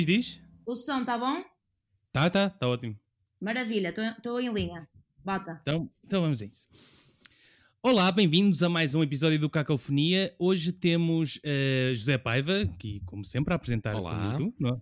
[0.00, 0.42] Diz, diz.
[0.64, 1.44] O som tá bom?
[2.10, 2.98] Tá, tá, tá ótimo.
[3.38, 4.88] Maravilha, estou em linha.
[5.22, 5.58] Bota.
[5.60, 6.68] Então, então vamos a isso.
[7.82, 10.34] Olá, bem-vindos a mais um episódio do Cacofonia.
[10.38, 14.32] Hoje temos uh, José Paiva, que, como sempre, a apresentar Olá.
[14.32, 14.54] comigo.
[14.58, 14.80] não é?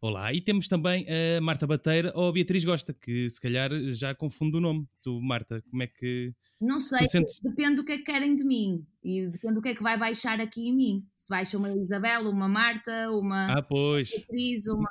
[0.00, 1.04] Olá, e temos também
[1.36, 4.86] a Marta Bateira ou a Beatriz Gosta, que se calhar já confunde o nome.
[5.02, 6.32] Tu, Marta, como é que.
[6.60, 9.70] Não sei, sentes- depende do que é que querem de mim e depende do que
[9.70, 11.06] é que vai baixar aqui em mim.
[11.16, 14.10] Se baixa uma Isabela, uma Marta, uma Ah, pois.
[14.10, 14.88] Beatriz, uma.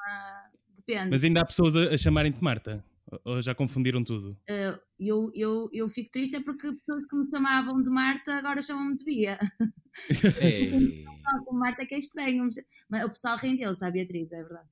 [0.76, 1.10] Depende.
[1.10, 2.84] Mas ainda há pessoas a, a chamarem-te Marta.
[3.24, 4.38] Ou- já confundiram tudo?
[4.50, 8.62] Eh, eu, eu, eu fico triste é porque pessoas que me chamavam de Marta agora
[8.62, 9.40] chamam-me de Bia.
[10.42, 11.06] Ei.
[11.54, 12.46] Marta é que é estranho.
[12.90, 14.68] Mas o pessoal rendeu-se à Beatriz, é verdade.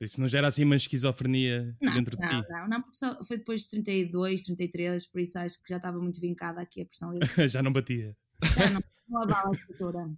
[0.00, 2.48] Isso não gera assim uma esquizofrenia Não, dentro de não, ti?
[2.48, 5.98] não, não, porque só foi depois de 32, 33, por isso acho que já estava
[6.00, 7.30] muito vincada aqui a personalidade.
[7.48, 8.16] já não batia.
[8.56, 10.10] Já não, não abala a estrutura.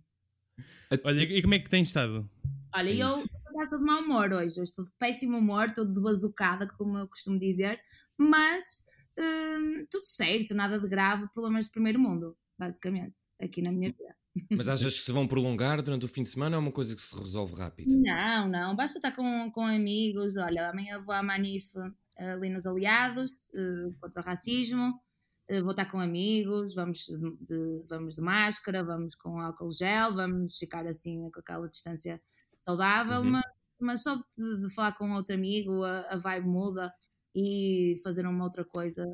[1.05, 2.31] Olha, e como é que tens estado?
[2.75, 4.61] Olha, É eu estou de mau humor hoje.
[4.61, 7.81] Hoje estou de péssimo humor, estou de bazucada, como eu costumo dizer,
[8.17, 8.85] mas
[9.19, 14.15] hum, tudo certo, nada de grave, problemas de primeiro mundo, basicamente, aqui na minha vida.
[14.55, 16.95] Mas achas que se vão prolongar durante o fim de semana ou é uma coisa
[16.97, 17.99] que se resolve rápido?
[18.05, 20.37] Não, não, basta estar com, com amigos.
[20.37, 21.75] Olha, amanhã vou à Manif
[22.19, 25.01] eh, ali nos Aliados eh, contra o racismo.
[25.49, 26.99] Eh, vou estar com amigos, vamos
[27.41, 32.21] de, vamos de máscara, vamos com álcool gel, vamos ficar assim com aquela distância
[32.59, 33.31] saudável, Uhum.
[33.31, 33.45] mas,
[33.81, 36.93] mas só de, de falar com outro amigo, a, a vibe muda
[37.35, 39.05] e fazer uma outra coisa.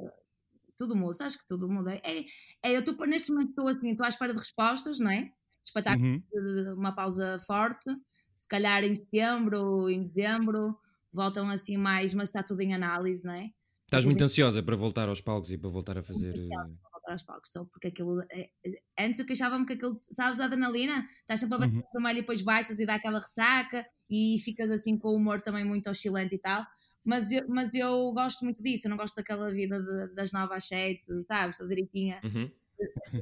[0.78, 1.94] Tudo muda, sabes que tudo muda.
[2.04, 2.20] É,
[2.62, 5.32] é, eu estou neste momento estou assim, estou à espera de respostas, não é?
[5.64, 6.22] Espetáculo Uhum.
[6.32, 7.90] de uma pausa forte,
[8.34, 10.78] se calhar em setembro ou em dezembro
[11.12, 13.50] voltam assim mais, mas está tudo em análise, não é?
[13.86, 16.36] Estás muito ansiosa para voltar aos palcos e para voltar a fazer.
[16.38, 20.00] eh, Para voltar aos palcos, então, porque aquilo é- é- antes eu queixava-me que aquilo,
[20.10, 21.82] sabes, a adrenalina, estás sempre a bater Uhum.
[21.92, 25.64] vermelho e depois baixas e dá aquela ressaca e ficas assim com o humor também
[25.64, 26.64] muito oscilante e tal.
[27.08, 30.54] Mas eu, mas eu gosto muito disso, eu não gosto daquela vida de- das nove
[30.54, 32.20] às sete, sabes, toda direitinha.
[32.22, 32.50] Uhum.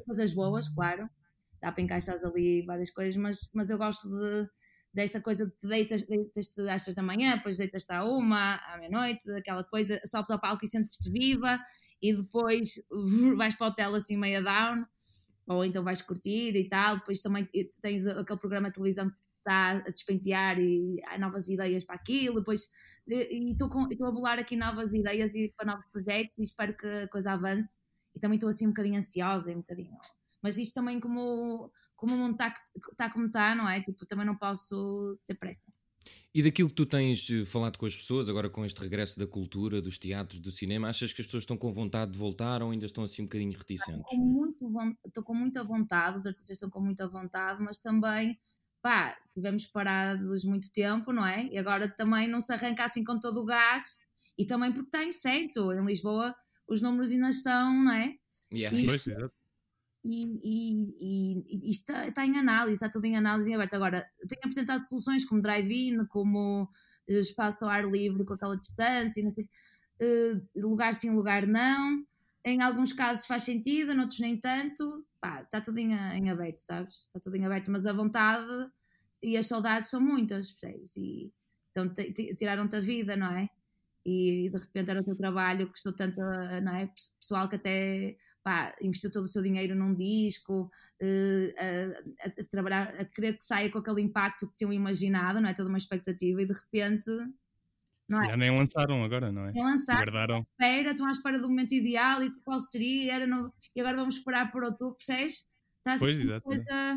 [0.04, 1.08] coisas boas, claro.
[1.60, 4.48] Dá para encaixar ali várias coisas, mas, mas eu gosto de,
[4.92, 8.76] dessa coisa de te deitas, deitas-te às três da manhã, depois deitas-te à uma, à
[8.76, 11.58] meia-noite, aquela coisa, sobes ao palco e sentes-te viva
[12.02, 12.74] e depois
[13.36, 14.84] vais para o hotel assim meia down,
[15.46, 16.96] ou então vais curtir e tal.
[16.98, 17.48] Depois também
[17.80, 22.36] tens aquele programa de televisão que está a despentear e há novas ideias para aquilo.
[22.36, 22.68] Depois
[23.08, 26.86] e estou estou a bolar aqui novas ideias e para novos projetos e espero que
[26.86, 27.80] a coisa avance
[28.14, 29.96] e também estou assim um bocadinho ansiosa um bocadinho.
[30.42, 32.52] Mas isto também, como, como o mundo está
[32.96, 33.80] tá como está, não é?
[33.80, 35.64] Tipo, também não posso ter pressa.
[36.32, 39.26] E daquilo que tu tens eh, falado com as pessoas, agora com este regresso da
[39.26, 42.70] cultura, dos teatros, do cinema, achas que as pessoas estão com vontade de voltar ou
[42.70, 44.04] ainda estão assim um bocadinho reticentes?
[44.08, 44.56] Com muito
[45.06, 48.38] Estou com muita vontade, os artistas estão com muita vontade, mas também,
[48.82, 51.46] pá, tivemos parados muito tempo, não é?
[51.46, 53.98] E agora também não se arranca assim com todo o gás
[54.38, 55.72] e também porque está incerto.
[55.72, 56.34] Em Lisboa
[56.68, 58.14] os números ainda estão, não é?
[58.52, 58.76] Yeah.
[58.78, 59.32] E- Pois, exato.
[60.04, 63.74] e, e, e, e isto está, está em análise, está tudo em análise em aberto.
[63.74, 66.68] Agora, tenho apresentado soluções como drive-in, como
[67.08, 69.48] eh, espaço ao ar livre com aquela distância, não sei,
[70.00, 72.04] eh, lugar sim, lugar não.
[72.46, 75.04] Em alguns casos faz sentido, noutros nem tanto.
[75.20, 77.02] Pá, está tudo em, em aberto, sabes?
[77.02, 78.46] Está tudo em aberto, mas a vontade
[79.22, 80.96] e as saudades são muitas, percebes?
[80.96, 81.32] E,
[81.72, 83.48] então ti- ti- tiraram-te a vida, não é?
[84.06, 86.20] E de repente era o teu trabalho, que estou tanto,
[86.62, 86.88] não é?
[87.20, 90.70] Pessoal que até pá, investiu todo o seu dinheiro num disco,
[91.00, 91.54] eh,
[92.24, 95.48] a, a- a trabalhar, a querer que saia com aquele impacto que tinham imaginado, não
[95.48, 95.54] é?
[95.54, 97.10] Toda uma expectativa e de repente
[98.08, 98.26] não é?
[98.28, 99.52] Já nem lançaram agora, não é?
[99.52, 100.46] Vão lançar, Guardaram.
[100.52, 104.16] espera, estão à espera do momento ideal e qual seria, era no- e agora vamos
[104.18, 105.44] esperar por outubro, percebes?
[105.78, 106.44] Está Pois, exato.
[106.44, 106.96] coisa,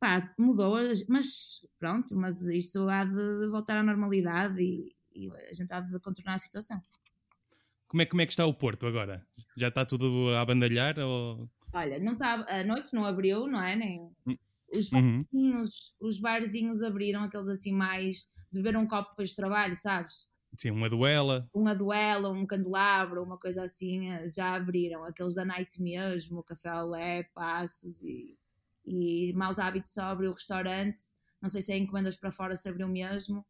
[0.00, 0.76] pá, mudou,
[1.08, 5.98] mas pronto, mas isto há de voltar à normalidade e, e a gente há de
[6.00, 6.82] contornar a situação.
[7.88, 9.26] Como é, como é que está o Porto agora?
[9.56, 10.98] Já está tudo a bandalhar?
[11.00, 11.50] Ou...
[11.72, 13.74] Olha, não está, a noite não abriu, não é?
[13.76, 14.36] Nem, Hum.
[14.74, 15.18] os Uhum.
[15.32, 20.28] barzinhos, os barzinhos abriram, aqueles assim mais de beber um copo depois do trabalho, sabes?
[20.56, 21.50] Sim, uma duela.
[21.52, 25.02] Uma duela, um candelabro, uma coisa assim, eh, já abriram.
[25.04, 28.38] Aqueles da night mesmo, café ao lé, passos e,
[28.84, 31.02] e maus hábitos só abriu o restaurante.
[31.42, 33.44] Não sei se é encomendas para fora se abriu mesmo,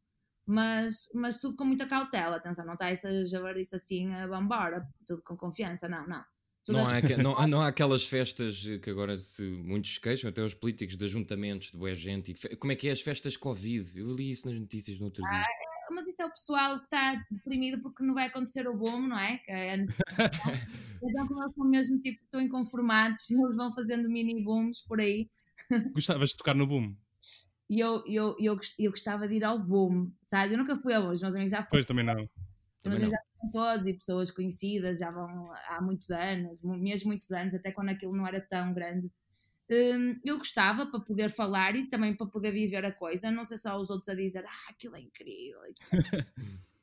[0.46, 2.36] mas, mas tudo com muita cautela.
[2.36, 6.24] Atenção, não está essa javarice assim a vambora, tudo com confiança, não, não.
[6.64, 10.54] Tudo Não há, não, não há aquelas festas que agora se muitos queixam, até os
[10.54, 12.32] políticos, de ajuntamentos de boa gente.
[12.32, 13.98] E fe- Como é que é as festas Covid?
[13.98, 15.50] Eu li isso nas notícias no outro dia.
[15.92, 19.18] Mas isso é o pessoal que está deprimido porque não vai acontecer o boom, não
[19.18, 19.38] é?
[19.38, 19.74] Que é
[21.02, 25.28] então, como eles são mesmo tipo, estão inconformados, eles vão fazendo mini booms por aí.
[25.92, 26.94] Gostavas de tocar no boom?
[27.68, 30.52] E eu, eu, eu, eu gostava de ir ao boom, sabes?
[30.52, 31.70] Eu nunca fui ao boom, os meus amigos já foram.
[31.70, 32.14] Pois também não.
[32.14, 32.30] Os meus
[32.82, 37.30] Também amigos já foram todos e pessoas conhecidas, já vão há muitos anos, mesmo muitos
[37.30, 39.10] anos, até quando aquilo não era tão grande.
[39.70, 43.56] Hum, eu gostava para poder falar e também para poder viver a coisa, não sei
[43.56, 45.60] só os outros a dizer, ah, aquilo é incrível.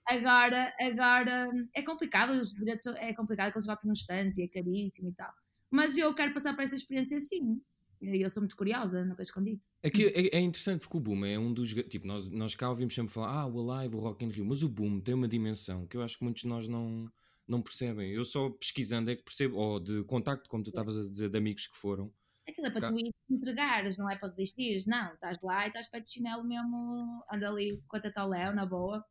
[0.07, 4.47] agora, agora é complicado, os bilhetes é complicado que eles botam no estante e é
[4.47, 5.33] caríssimo e tal.
[5.69, 7.61] Mas eu quero passar por essa experiência sim.
[8.01, 9.59] E Eu sou muito curiosa, nunca escondi.
[9.81, 11.73] É, que é, é interessante porque o Boom é um dos.
[11.73, 14.63] Tipo, nós, nós cá ouvimos sempre falar, ah, o Alive, o Rock in Rio, mas
[14.63, 17.11] o Boom tem uma dimensão que eu acho que muitos de nós não,
[17.47, 18.11] não percebem.
[18.11, 21.37] Eu só pesquisando é que percebo, ou de contacto, como tu estavas a dizer, de
[21.37, 22.13] amigos que foram.
[22.47, 25.13] Aquilo é para tu ir entregares, não é para resistires, não.
[25.13, 28.65] Estás lá e estás para de chinelo mesmo, anda ali com a Tata Léo, na
[28.65, 29.03] boa.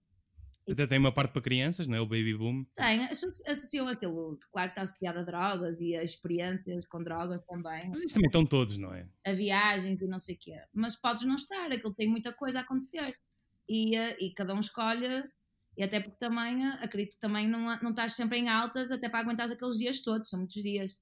[0.68, 2.00] Até tem uma parte para crianças, não é?
[2.00, 2.64] O Baby Boom.
[2.74, 7.44] Tem, asso- associam aquilo, claro que está associado a drogas e a experiências com drogas
[7.44, 9.08] também, Mas isso também estão todos, não é?
[9.24, 10.56] a viagens e não sei o quê.
[10.74, 13.14] Mas podes não estar, aquilo tem muita coisa a acontecer.
[13.68, 15.06] E, eh, e cada um escolhe,
[15.76, 19.08] e até porque também, eh, acredito que também não, não estás sempre em altas, até
[19.08, 21.00] para aguentar aqueles dias todos, são muitos dias.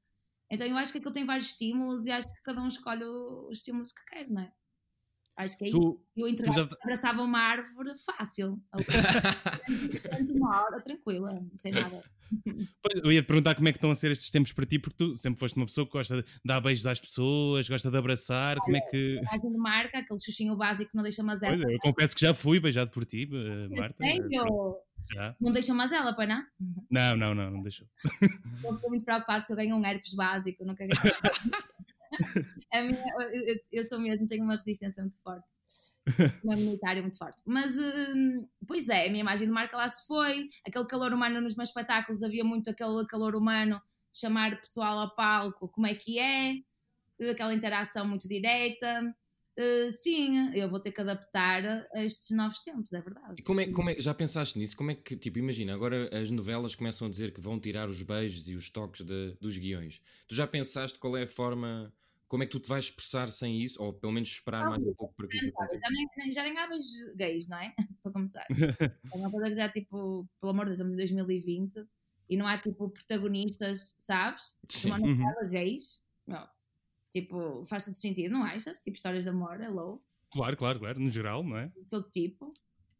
[0.50, 3.58] Então eu acho que aquilo tem vários estímulos e acho que cada um escolhe os
[3.58, 4.52] estímulos que quer, não é?
[5.36, 5.80] Acho que é isso.
[5.80, 8.62] Tu, Eu tu entregava, já, abraçava uma árvore fácil.
[10.30, 12.04] Uma hora, tranquila, sem nada.
[13.04, 14.96] Eu ia te perguntar como é que estão a ser estes tempos para ti, porque
[14.96, 18.56] tu sempre foste uma pessoa que gosta de dar beijos às pessoas, gosta de abraçar.
[18.58, 19.20] Como é que.
[19.20, 21.56] De marca, aquele xuxinho básico que não deixa mais ela.
[21.56, 23.96] eu confesso que já fui beijado por ti, eh, Marta.
[24.04, 24.76] Sério?
[25.12, 25.36] Já.
[25.40, 26.42] Não deixa mais ela, pois não?
[26.90, 27.86] Não, não, não, não deixou.
[28.56, 31.12] Estou muito preocupado se eu ganho um herpes básico, nunca ganhei.
[32.72, 35.53] A minha, eu, eu sou mesmo, tenho uma resistência muito forte.
[36.44, 37.42] Uma imunitária muito forte.
[37.46, 40.48] Mas, hum, pois é, a minha imagem de marca lá se foi.
[40.66, 43.80] Aquele calor humano nos meus espetáculos, havia muito aquele calor humano
[44.12, 46.56] de chamar o pessoal ao palco, como é que é,
[47.30, 49.14] aquela interação muito direta.
[49.56, 51.64] Uh, sim, eu vou ter que adaptar
[51.94, 53.36] a estes novos tempos, é verdade.
[53.38, 54.76] E como é, como é, já pensaste nisso?
[54.76, 58.02] Como é que, tipo, imagina, agora as novelas começam a dizer que vão tirar os
[58.02, 60.00] beijos e os toques de- dos guiões.
[60.26, 61.92] Tu já pensaste qual é a forma,
[62.28, 63.82] como é que tu te vais expressar sem isso?
[63.82, 65.78] Ou pelo menos esperar mais um pouco para que isso aconteça?
[65.84, 66.54] Já nem, já nem
[67.16, 67.74] gays, não é?
[68.02, 68.46] Para começar.
[68.50, 71.86] É uma coisa que já, tipo, pelo amor de Deus, estamos em 2020
[72.28, 74.56] e não há, tipo, protagonistas, sabes?
[74.68, 75.14] De uma Uhum.
[75.16, 76.00] novela gays.
[76.26, 76.46] Não.
[77.10, 78.80] Tipo, faz todo sentido, não achas?
[78.80, 81.68] Tipo, histórias de amor, hello, Claro, claro, claro, no geral, não é?
[81.68, 82.52] de todo tipo.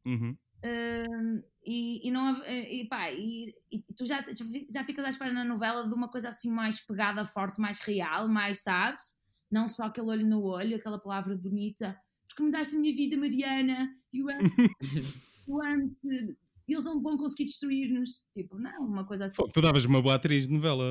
[0.07, 0.37] Uhum.
[0.65, 4.23] Hum, e, e não hav- e, pá, e, e tu já,
[4.71, 8.29] já ficas à espera na novela de uma coisa assim mais pegada, forte, mais real,
[8.29, 9.17] mais sabes?
[9.51, 13.17] Não só aquele olho no olho, aquela palavra bonita, porque me daste a minha vida,
[13.17, 14.51] Mariana, you amo,
[15.49, 18.25] you amo-te, eles não vão conseguir destruir-nos.
[18.33, 19.35] Tipo, não, uma coisa assim.
[19.35, 20.85] Pô, Tu davas uma boa atriz de novela.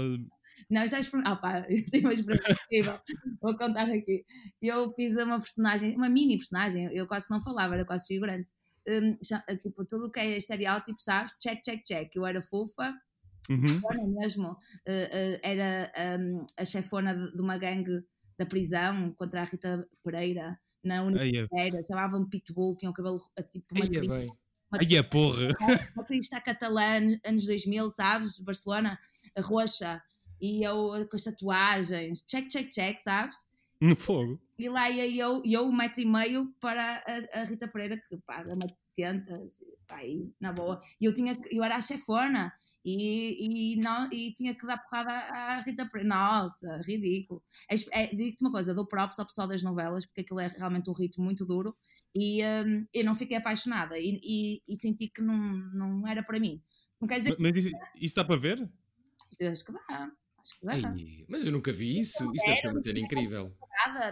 [0.69, 1.33] Não, já experimentei.
[1.33, 3.01] Ah, pá, eu tenho uma experiência.
[3.41, 4.23] Vou contar aqui.
[4.61, 8.49] Eu fiz uma personagem, uma mini personagem, eu quase não falava, era quase figurante.
[8.87, 11.33] Hum, cha- tipo, tudo o que é estereótipo, sabes?
[11.41, 12.15] Check, check, check.
[12.15, 12.93] Eu era fofa,
[13.49, 13.67] Uhum.
[13.67, 14.57] Chefona mesmo.
[14.85, 18.01] eh, eh, era hum, a chefona de, uma gangue
[18.37, 21.85] da prisão contra a Rita Pereira na Universidade.
[21.87, 24.31] Chamavam-me Pitbull, tinha o cabelo eh, tipo uma, Aí cri- bem.
[24.79, 25.47] aí é porra.
[25.95, 28.39] uma crista catalã, anos 2000, sabes?
[28.39, 28.97] Barcelona,
[29.39, 30.01] roxa.
[30.41, 33.45] E eu com as tatuagens, check, check, check, sabes?
[33.89, 34.39] No fogo.
[34.57, 38.17] E lá ia eu, eu um metro e meio para a, a Rita Pereira, que
[38.25, 39.47] pá, era uma de 70,
[39.85, 40.79] pá, e, na boa.
[41.01, 42.53] E eu, tinha, eu era a chefona
[42.85, 46.15] e, e, não, e tinha que dar porrada à Rita Pereira.
[46.15, 47.43] Nossa, ridículo.
[47.69, 50.89] É, é, Digo-te uma coisa, dou props ao pessoal das novelas, porque aquilo é realmente
[50.89, 51.75] um ritmo muito duro
[52.15, 56.39] e hum, eu não fiquei apaixonada e, e, e senti que não, não era para
[56.39, 56.61] mim.
[57.01, 58.69] Não quer dizer Mas isso, isso dá para ver?
[59.41, 60.11] acho que dá.
[60.43, 60.73] Acho que dá.
[60.73, 62.23] Ai, mas eu nunca vi isso.
[62.33, 63.55] Isso deve ser uma cena incrível.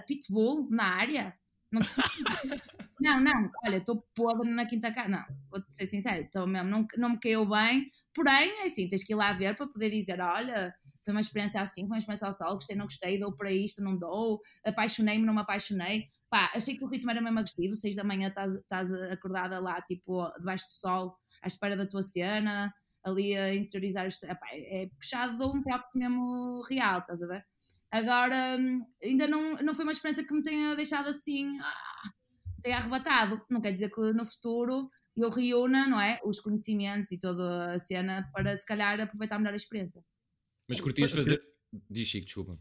[0.07, 1.35] Pitbull na área.
[1.71, 1.81] Não,
[2.99, 5.07] não, não, olha, estou podre na quinta casa.
[5.07, 7.85] Não, vou-te ser sincero, estou mesmo, não, não me caiu bem.
[8.13, 10.73] Porém, é assim, tens que ir lá ver para poder dizer: olha,
[11.03, 13.81] foi uma experiência assim, foi uma experiência ao sol, gostei, não gostei, dou para isto,
[13.81, 16.07] não dou, apaixonei-me, não me apaixonei.
[16.29, 20.29] Pá, achei que o ritmo era mesmo agressivo, seis da manhã estás acordada lá, tipo,
[20.39, 22.73] debaixo do sol, à espera da tua cena,
[23.03, 24.21] ali a interiorizar os.
[24.23, 27.45] Epá, é puxado de um próprio mesmo real, estás a ver?
[27.91, 32.09] Agora, hum, ainda não, não foi uma experiência que me tenha deixado assim, ah,
[32.61, 33.41] tenha arrebatado.
[33.49, 36.19] Não quer dizer que no futuro eu reúna, não é?
[36.23, 40.01] Os conhecimentos e toda a cena para se calhar aproveitar melhor a experiência.
[40.69, 41.41] Mas curtias fazer.
[41.89, 42.57] Diz Chico, desculpa.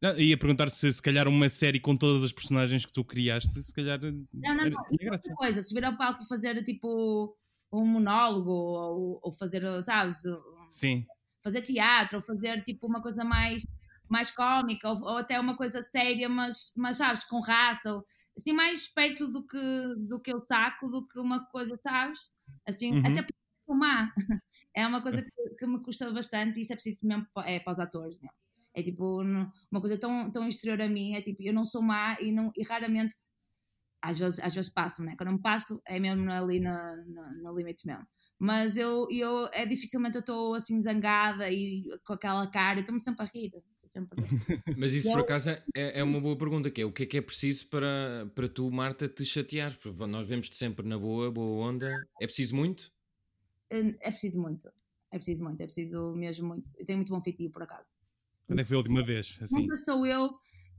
[0.00, 3.62] Não, ia perguntar se se calhar uma série com todas as personagens que tu criaste,
[3.62, 4.00] se calhar.
[4.00, 4.82] Não, não, era- não.
[4.92, 5.22] E graça.
[5.28, 7.36] outra coisa, subir ao palco e fazer tipo
[7.72, 10.22] um monólogo ou, ou fazer, sabes,
[10.68, 11.06] Sim.
[11.42, 13.62] fazer teatro ou fazer tipo uma coisa mais
[14.08, 17.94] mais cómica ou, ou até uma coisa séria, mas, mas sabes, com raça.
[17.94, 18.04] Ou,
[18.36, 22.32] assim, mais perto do que, do que eu saco, do que uma coisa, sabes?
[22.66, 23.02] Assim, Uhum.
[23.04, 23.34] até porque
[23.64, 24.12] fumar
[24.74, 27.72] é uma coisa que, que me custa bastante e isso é preciso mesmo é, para
[27.72, 28.30] os atores, meu.
[28.74, 31.82] É tipo, não- uma coisa tão, tão exterior a mim, é tipo, eu não sou
[31.82, 33.14] má e, não, e raramente,
[34.02, 35.14] às vezes, às vezes passo, né?
[35.16, 36.70] Quando me passo, é mesmo ali no,
[37.06, 38.06] no, no limite mesmo.
[38.38, 43.00] Mas eu, eu é dificilmente eu estou assim zangada e com aquela cara, eu estou-me
[43.00, 43.46] sempre a rir.
[43.46, 44.30] estou Sempre a rir.
[44.78, 47.06] Mas isso por Eu- acaso é, é uma boa pergunta, que é o que é
[47.06, 49.76] que é preciso para, para tu, Marta, te chateares?
[49.76, 51.90] Porque nós vemos-te sempre na boa, boa onda.
[52.20, 52.90] É preciso muito?
[53.70, 54.68] É preciso muito.
[55.12, 56.70] É preciso muito, é preciso mesmo muito.
[56.78, 57.94] Eu tenho muito bom feitio, por acaso.
[58.46, 59.38] Quando é que foi a última vez?
[59.40, 59.62] Assim.
[59.62, 60.30] Nunca sou eu.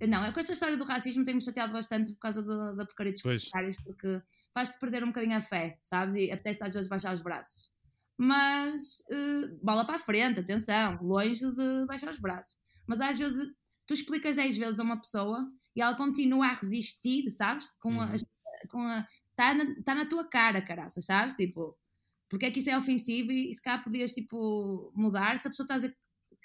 [0.07, 3.13] Não, é com esta história do racismo tem-me chateado bastante por causa do- da porcaria
[3.13, 3.43] dos Pois.
[3.49, 4.21] comentários, porque
[4.53, 6.15] faz-te perder um bocadinho a fé, sabes?
[6.15, 7.69] E apetece às vezes baixar os braços.
[8.17, 12.55] Mas eh, bola para a frente, atenção, longe de baixar os braços.
[12.87, 13.47] Mas às vezes
[13.87, 17.71] tu explicas 10 vezes a uma pessoa e ela continua a resistir, sabes?
[17.79, 18.01] Com Uhum.
[18.01, 18.15] a.
[18.69, 21.33] Com a tá, na, tá na tua cara, caraças, sabes?
[21.35, 21.75] Tipo,
[22.29, 25.51] porque é que isso é ofensivo e, e se calhar podias tipo, mudar se a
[25.51, 25.97] pessoa está a dizer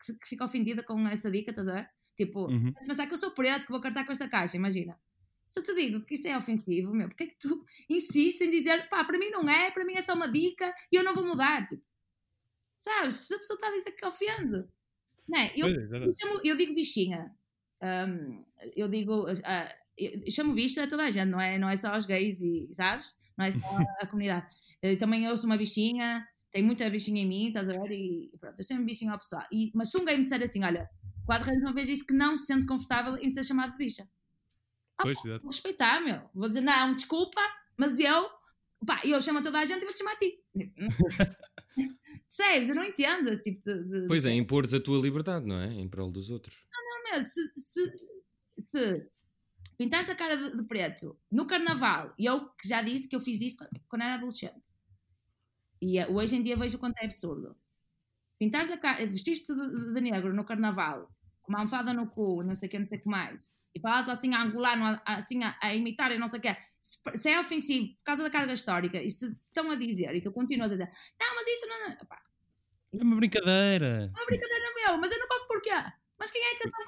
[0.04, 1.90] que, que fica ofendida com essa dica, estás a ver?
[2.16, 2.72] Tipo, Uhum.
[2.72, 4.98] Vais pensar que eu sou preto, que vou cartar com esta caixa, imagina.
[5.46, 8.50] Se eu te digo que isso é ofensivo, meu, porque é que tu insistes em
[8.50, 11.14] dizer, pá, para mim não é, para mim é só uma dica e eu não
[11.14, 11.82] vou mudar, tipo.
[12.78, 13.14] Sabes?
[13.16, 14.64] Se a pessoa está a dizer que ofende.
[15.28, 15.52] Não é?
[15.56, 17.34] Eu, é eu chamo- eu digo bichinha.
[17.82, 18.44] Hum,
[18.76, 21.88] eu digo, ah, eu chamo bicho a toda a gente, não é, não é só
[21.94, 23.16] aos gays, e, sabes?
[23.36, 23.58] Não é só
[24.00, 24.46] a comunidade.
[24.82, 27.90] Eu também eu sou uma bichinha, tenho muita bichinha em mim, estás a ver?
[27.92, 29.42] E pronto, eu chamo bichinha ao pessoal.
[29.52, 30.88] E, mas se um gay me disser assim, olha,
[31.26, 34.08] quatro reis uma vez disse que não se sente confortável em ser chamado de bicha.
[34.98, 35.42] Ah, Pois, exato.
[35.42, 36.30] vou respeitar, meu.
[36.34, 37.40] Vou dizer, não, desculpa,
[37.76, 38.30] mas eu,
[38.86, 40.42] pá, eu chamo toda a gente e vou-te chamar a ti.
[42.28, 42.68] Sabes?
[42.68, 43.84] Eu não entendo esse tipo de.
[44.02, 45.72] de Pois é, impores a tua liberdade, não é?
[45.72, 46.66] Em prol dos outros.
[46.72, 47.92] Não, meu, se, se,
[48.64, 49.10] se
[49.78, 53.20] pintares a cara de, de preto no carnaval, e eu que já disse que eu
[53.20, 54.74] fiz isso quando- quando era adolescente,
[55.80, 57.54] e eh, hoje em dia vejo o quanto é absurdo.
[58.38, 61.10] Pintares a cara, vestiste de, de- negro no carnaval,
[61.48, 64.08] uma almofada no cu, não sei o que, não sei o que mais, e falas
[64.08, 67.28] assim a angolano, a- assim a, a imitar e não sei o que, se, se
[67.28, 70.72] é ofensivo por causa da carga histórica, e se estão a dizer, e tu continuas
[70.72, 71.88] a dizer, não, mas isso não.
[71.90, 72.20] não pá,
[72.98, 74.10] É uma brincadeira.
[74.14, 75.70] é uma brincadeira meu, mas eu não posso porquê?
[76.18, 76.84] Mas quem é que não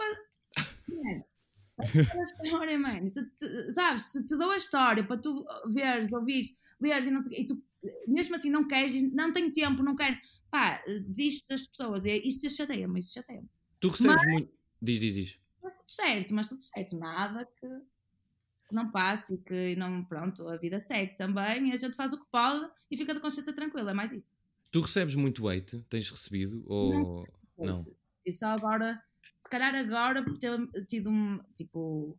[1.79, 1.79] a
[2.25, 3.07] história, mano.
[3.09, 6.51] Se te- sabes, se te dou a história para tu veres, ouvires,
[6.81, 7.63] leres e, não, sei o quê, e tu
[8.09, 10.19] mesmo assim não queres, não tenho tempo, não quero,
[10.51, 12.05] pá, desiste das pessoas.
[12.05, 13.49] E isso chateia-me, isso chateia-me.
[13.81, 14.53] Tu recebes muito.
[14.81, 15.39] Diz, diz, diz.
[15.63, 17.69] Mas tudo certo, mas tudo certo, nada que,
[18.69, 21.73] que não passe e que não, pronto, a vida segue também.
[21.73, 24.35] A gente faz o que pode e fica de consciência tranquila, é mais isso.
[24.71, 25.83] Tu recebes muito hate?
[25.89, 26.65] Tens recebido?
[26.67, 27.27] Ou.
[27.59, 27.79] Não.
[28.25, 29.03] E só agora,
[29.41, 32.19] se calhar agora, por ter tido um, tipo,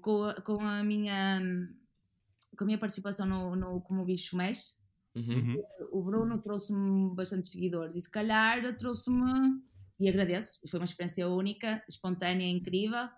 [0.00, 1.40] com, a, com a minha
[2.56, 4.78] com a minha participação no, no Como o Bicho Mexe,
[5.18, 5.54] Uhum.
[5.54, 5.62] Uhum.
[5.90, 9.60] o Bruno trouxe-me bastantes seguidores e se calhar trouxe-me,
[9.98, 13.08] e agradeço, foi uma experiência única, espontânea, incrível,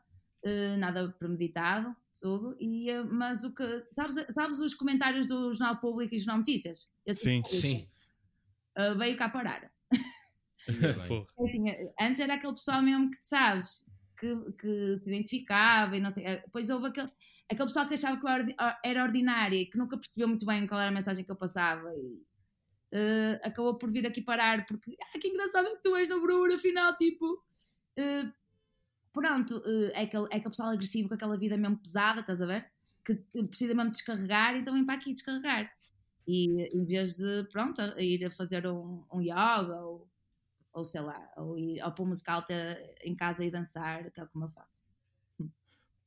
[0.43, 5.79] eh, nada premeditado, tudo, e, eh, mas o que, sabes, sabes os comentários do Jornal
[5.79, 6.91] Público e Jornal Notícias?
[7.05, 7.43] Eu Sim.
[7.43, 7.89] Sim.
[8.77, 9.71] eh, veio cá parar.
[10.69, 11.65] É assim,
[11.99, 16.25] antes era aquele pessoal mesmo que sabes que, que se identificava e não sei.
[16.43, 17.09] Depois houve aquele,
[17.51, 20.79] aquele pessoal que achava que eu era ordinária e que nunca percebeu muito bem qual
[20.79, 22.23] era a mensagem que eu passava e
[22.93, 26.55] eh, acabou por vir aqui parar porque ah, que engraçado que tu és da Bruna,
[26.55, 27.43] afinal, tipo.
[27.97, 28.31] eh,
[29.13, 32.47] pronto, eh, é, aquele, é aquele pessoal agressivo com aquela vida mesmo pesada, estás a
[32.47, 32.71] ver?
[33.05, 33.15] Que
[33.49, 35.71] precisa mesmo descarregar, então vem para aqui descarregar.
[36.27, 40.11] E em vez de, pronto, ir a fazer um, um yoga ou
[40.73, 44.27] ou sei lá, ou ir ao pôr musical até em casa e dançar, que é
[44.27, 44.81] como eu faço.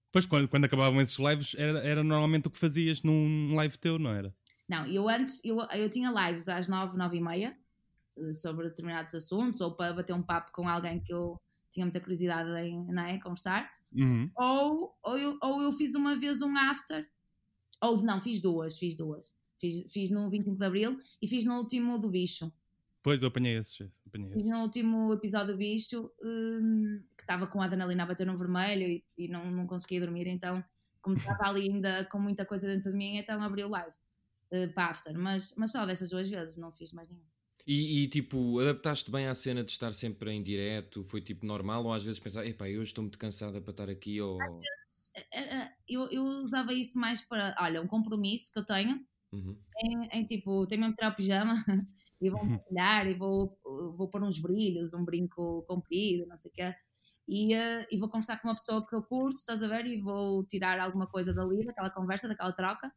[0.06, 3.98] Depois, quando, quando acabavam esses lives, era, era normalmente o que fazias num live teu,
[3.98, 4.34] não era?
[4.74, 7.56] Não, eu antes, eu, eu tinha lives às nove, nove e meia
[8.18, 11.40] eh, sobre determinados assuntos, ou para bater um papo com alguém que eu
[11.70, 14.28] tinha muita curiosidade em não é, conversar, Uhum.
[14.36, 17.08] ou, ou, eu, ou eu fiz uma vez um after,
[17.80, 19.38] ou não, fiz duas, fiz duas.
[19.60, 22.52] Fiz, fiz no 25 de Abril e fiz no último do Bicho.
[23.04, 24.02] Pois, eu apanhei esses.
[24.08, 24.50] Apanhei Fiz esses.
[24.50, 28.88] no último episódio do Bicho, hum, que estava com a adrenalina a bater no vermelho
[28.88, 30.64] e, e não, não conseguia dormir, então,
[31.02, 33.94] como estava ali ainda com muita coisa dentro de mim, então abri o live
[34.54, 35.18] eh, para after.
[35.18, 37.26] Mas, mas só dessas duas vezes, não fiz mais nenhum.
[37.66, 41.04] E, e, tipo, adaptaste bem à cena de estar sempre em direto?
[41.04, 41.86] Foi tipo normal?
[41.86, 44.20] Ou às vezes pensar, epá, hoje estou muito cansada para estar aqui?
[44.22, 44.70] Ou...
[45.32, 49.66] Era- Eu, eu usava isso mais para, olha, um compromisso que eu tenho, Uhum.
[49.80, 51.56] em, em tipo, tenho mesmo que tirar o pijama
[52.22, 52.60] e vou Uhum.
[52.70, 53.60] mergulhar e vou,
[53.98, 56.76] vou pôr uns brilhos, um brinco comprido, não sei o quê.
[57.28, 59.86] e, uh, e vou conversar com uma pessoa que eu curto, estás a ver?
[59.88, 62.92] E vou tirar alguma coisa dali, daquela conversa, daquela troca.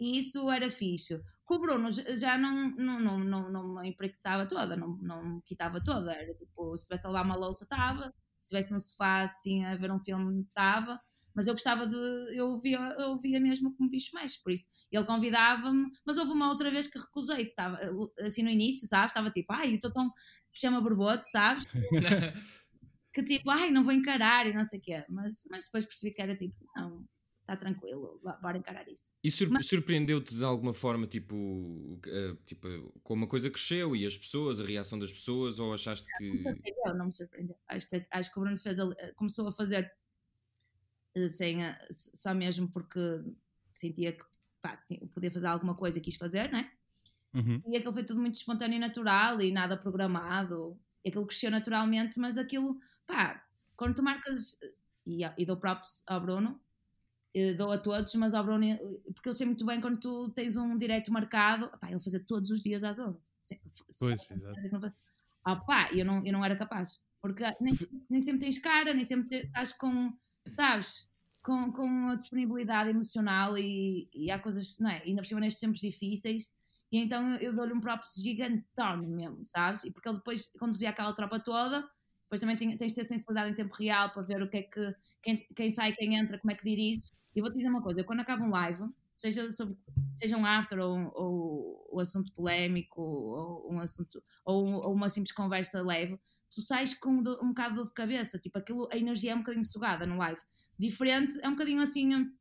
[0.00, 1.20] E isso era fixe.
[1.44, 5.42] Com o Bruno já não, não, não, não, não me empreitava toda, não, não me
[5.42, 6.10] quitava toda.
[6.10, 8.04] Era tipo, se tivesse a levar uma louça, estava.
[8.42, 10.98] Se estivesse no sofá assim a ver um filme, estava.
[11.34, 11.96] Mas eu gostava de.
[12.34, 14.68] Eu via, eu via mesmo como bicho mais, por isso.
[14.90, 17.78] Ele convidava-me, mas houve uma outra vez que recusei, que estava
[18.20, 19.12] assim no início, sabes?
[19.12, 20.10] Estava tipo, ai, estou tão.
[20.52, 21.66] chama borbote, sabes?
[23.12, 25.04] que tipo, ai, não vou encarar e não sei o quê.
[25.10, 27.04] Mas, mas depois percebi que era tipo, não,
[27.52, 29.12] está tranquilo, bora encarar isso.
[29.22, 29.66] E sur Mas...
[29.66, 32.68] surpreendeu-te de alguma forma, tipo, uh, tipo,
[33.02, 36.24] como a coisa cresceu e as pessoas, a reação das pessoas, ou achaste que.
[36.24, 37.56] Não me surpreendeu, não me surpreendeu.
[37.66, 39.92] Acho que, acho que o Bruno fez a, começou a fazer
[41.16, 41.58] uh, sem,
[41.90, 43.00] só mesmo porque
[43.72, 44.24] sentia que
[44.62, 46.70] pá, podia fazer alguma coisa e quis fazer, né?
[47.34, 47.62] Uhum.
[47.68, 50.78] E aquilo foi tudo muito espontâneo e natural e nada programado.
[51.04, 54.58] E aquilo cresceu naturalmente, mas aquilo, pá, quando tu marcas,
[55.06, 56.60] e, e dou props ao Bruno,
[57.34, 58.64] eh, dou a todos, mas ao Bruno,
[59.14, 62.50] porque eu sei muito bem quando tu tens um direto marcado, pá, ele fazia todos
[62.50, 63.30] os dias às 11.
[63.98, 64.94] Pois, exato.
[65.44, 67.74] Ah, pá, eu não, eu não era capaz, porque nem,
[68.08, 70.12] nem sempre tens cara, nem sempre estás com,
[70.48, 71.08] sabes,
[71.42, 75.02] com, com a disponibilidade emocional e, e há coisas, não é?
[75.04, 76.52] Ainda por cima nestes tempos difíceis,
[76.92, 79.84] e então eu dou-lhe um próprio gigantão mesmo, sabes?
[79.84, 81.88] E porque ele depois conduzia aquela tropa toda
[82.30, 84.94] depois também tens de ter sensibilidade em tempo real para ver o que é que
[85.20, 87.10] quem, quem sai, quem entra, como é que dirige.
[87.34, 88.84] E vou-te dizer uma coisa: eu quando acabo um live,
[89.16, 89.76] seja, sobre,
[90.16, 95.08] seja um after ou, ou, ou um assunto polémico ou um assunto ou, ou, uma
[95.08, 96.20] simples conversa leve,
[96.54, 99.64] tu sais com um, um bocado de cabeça, tipo aquilo, a energia é um bocadinho
[99.64, 100.40] sugada no live.
[100.78, 102.32] Diferente, é um bocadinho assim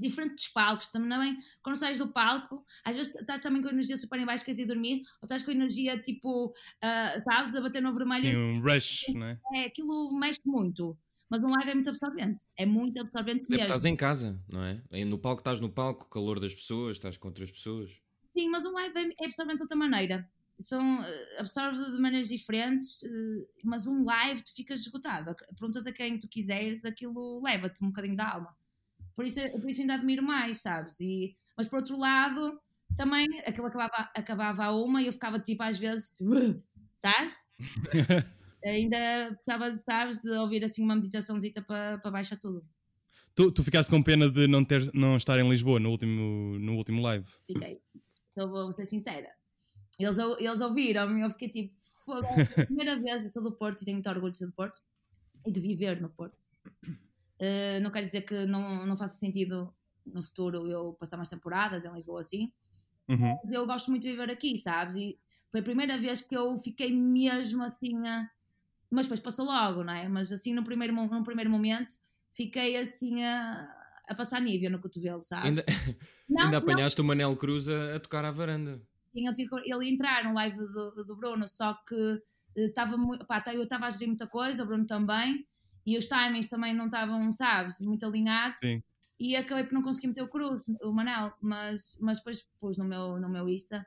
[0.00, 3.96] diferente dos palcos, também quando sais do palco, às vezes estás também com a energia
[3.96, 7.60] super em baixo, queres ir dormir, ou estás com a energia tipo, uh, sabes, a
[7.60, 8.22] bater no vermelho.
[8.22, 9.40] Sim, um rush, não é?
[9.54, 10.96] É, aquilo mexe muito.
[11.30, 13.64] Mas um live é muito absorvente, é muito absorvente mesmo.
[13.64, 15.04] Estás em casa, não é?
[15.04, 17.90] No palco estás no palco, o calor das pessoas, estás com outras pessoas.
[18.30, 20.30] Sim, mas um live é, é absorvente de outra maneira.
[20.60, 21.04] São, uh,
[21.38, 25.34] absorve de maneiras diferentes, uh, mas um live tu ficas esgotado.
[25.58, 28.56] Perguntas a quem tu quiseres, aquilo leva-te um bocadinho da alma.
[29.14, 31.00] Por isso, por isso ainda admiro mais, sabes?
[31.00, 32.60] E, mas por outro lado,
[32.96, 36.12] também aquilo acabava, acabava a uma e eu ficava tipo às vezes,
[36.96, 37.48] sabes?
[38.64, 42.64] ainda precisava, sabes, de ouvir assim uma meditaçãozita para, para baixar tudo.
[43.34, 46.76] Tu, tu ficaste com pena de não, ter, não estar em Lisboa no último, no
[46.76, 47.26] último live?
[47.46, 47.80] Fiquei.
[48.32, 49.28] Só vou ser sincera.
[49.98, 51.74] Eles, eles ouviram-me eu fiquei tipo,
[52.04, 52.26] fogo.
[52.26, 54.80] É primeira vez, eu sou do Porto e tenho muito orgulho de ser do Porto
[55.46, 56.36] e de viver no Porto.
[57.44, 59.72] Uh, não quer dizer que não, não faça sentido
[60.06, 62.52] no futuro eu passar mais temporadas em Lisboa assim.
[63.08, 63.38] Uhum.
[63.44, 64.96] Mas eu gosto muito de viver aqui, sabes?
[64.96, 65.18] E
[65.50, 68.06] foi a primeira vez que eu fiquei mesmo assim.
[68.06, 68.28] A...
[68.90, 70.08] Mas depois passou logo, não é?
[70.08, 71.94] Mas assim, no primeiro, num primeiro momento,
[72.32, 73.68] fiquei assim a,
[74.08, 75.44] a passar nível no cotovelo, sabes?
[75.44, 75.62] Ainda,
[76.28, 77.04] não, ainda apanhaste não.
[77.04, 78.80] o Manel Cruz a, a, tocar à varanda.
[79.12, 82.22] Sim, eu tinha, ele ia entrar no live do, do Bruno, só que
[82.56, 85.46] estava uh, pá, eu estava a gerir muita coisa, o Bruno também
[85.86, 88.58] e os timings também não estavam, sabes, muito alinhados.
[88.58, 88.82] Sim.
[89.18, 92.84] E acabei por não conseguir meter o cruz, o Manel, mas, mas depois pus no
[92.84, 93.86] meu, no meu Insta.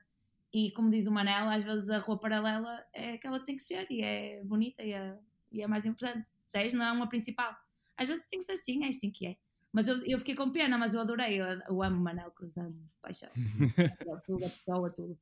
[0.54, 3.62] E como diz o Manel, às vezes a rua paralela é aquela que tem que
[3.62, 5.18] ser e é bonita e é,
[5.52, 6.32] e é mais importante.
[6.50, 6.74] Percebes?
[6.74, 7.56] Não é uma principal.
[7.98, 9.36] Às vezes tem que ser assim, é assim que é.
[9.72, 11.42] Mas eu, eu fiquei com pena, mas eu adorei.
[11.42, 13.30] Eu, eu amo Manel Cruz, amo paixão.
[14.26, 15.18] tudo, a pessoa, tudo.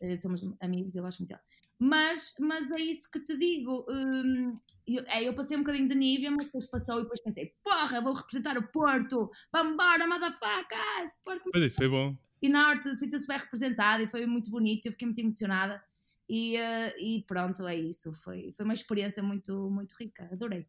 [0.00, 1.42] Eh, somos amigos, eu gosto muito dele.
[1.84, 3.84] Mas, mas é isso que te digo.
[3.90, 7.56] Hum, eu, é, eu passei um bocadinho de nível, mas depois passou e depois pensei:
[7.60, 11.16] porra, vou representar o Porto, vambora, motherfuckers!
[11.24, 11.50] Porto.
[11.52, 12.16] Mas isso foi bom.
[12.40, 15.82] E na arte sinto-se bem representado e foi muito bonito, eu fiquei muito emocionada.
[16.28, 18.12] E, uh, e pronto, é isso.
[18.12, 20.64] Foi, foi uma experiência muito, muito rica, adorei.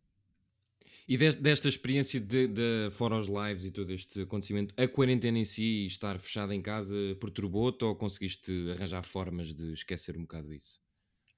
[1.08, 5.46] E desta experiência de, de fora os lives e todo este acontecimento, a quarentena em
[5.46, 10.82] si, estar fechada em casa, perturbou-te ou conseguiste arranjar formas de esquecer um bocado isso?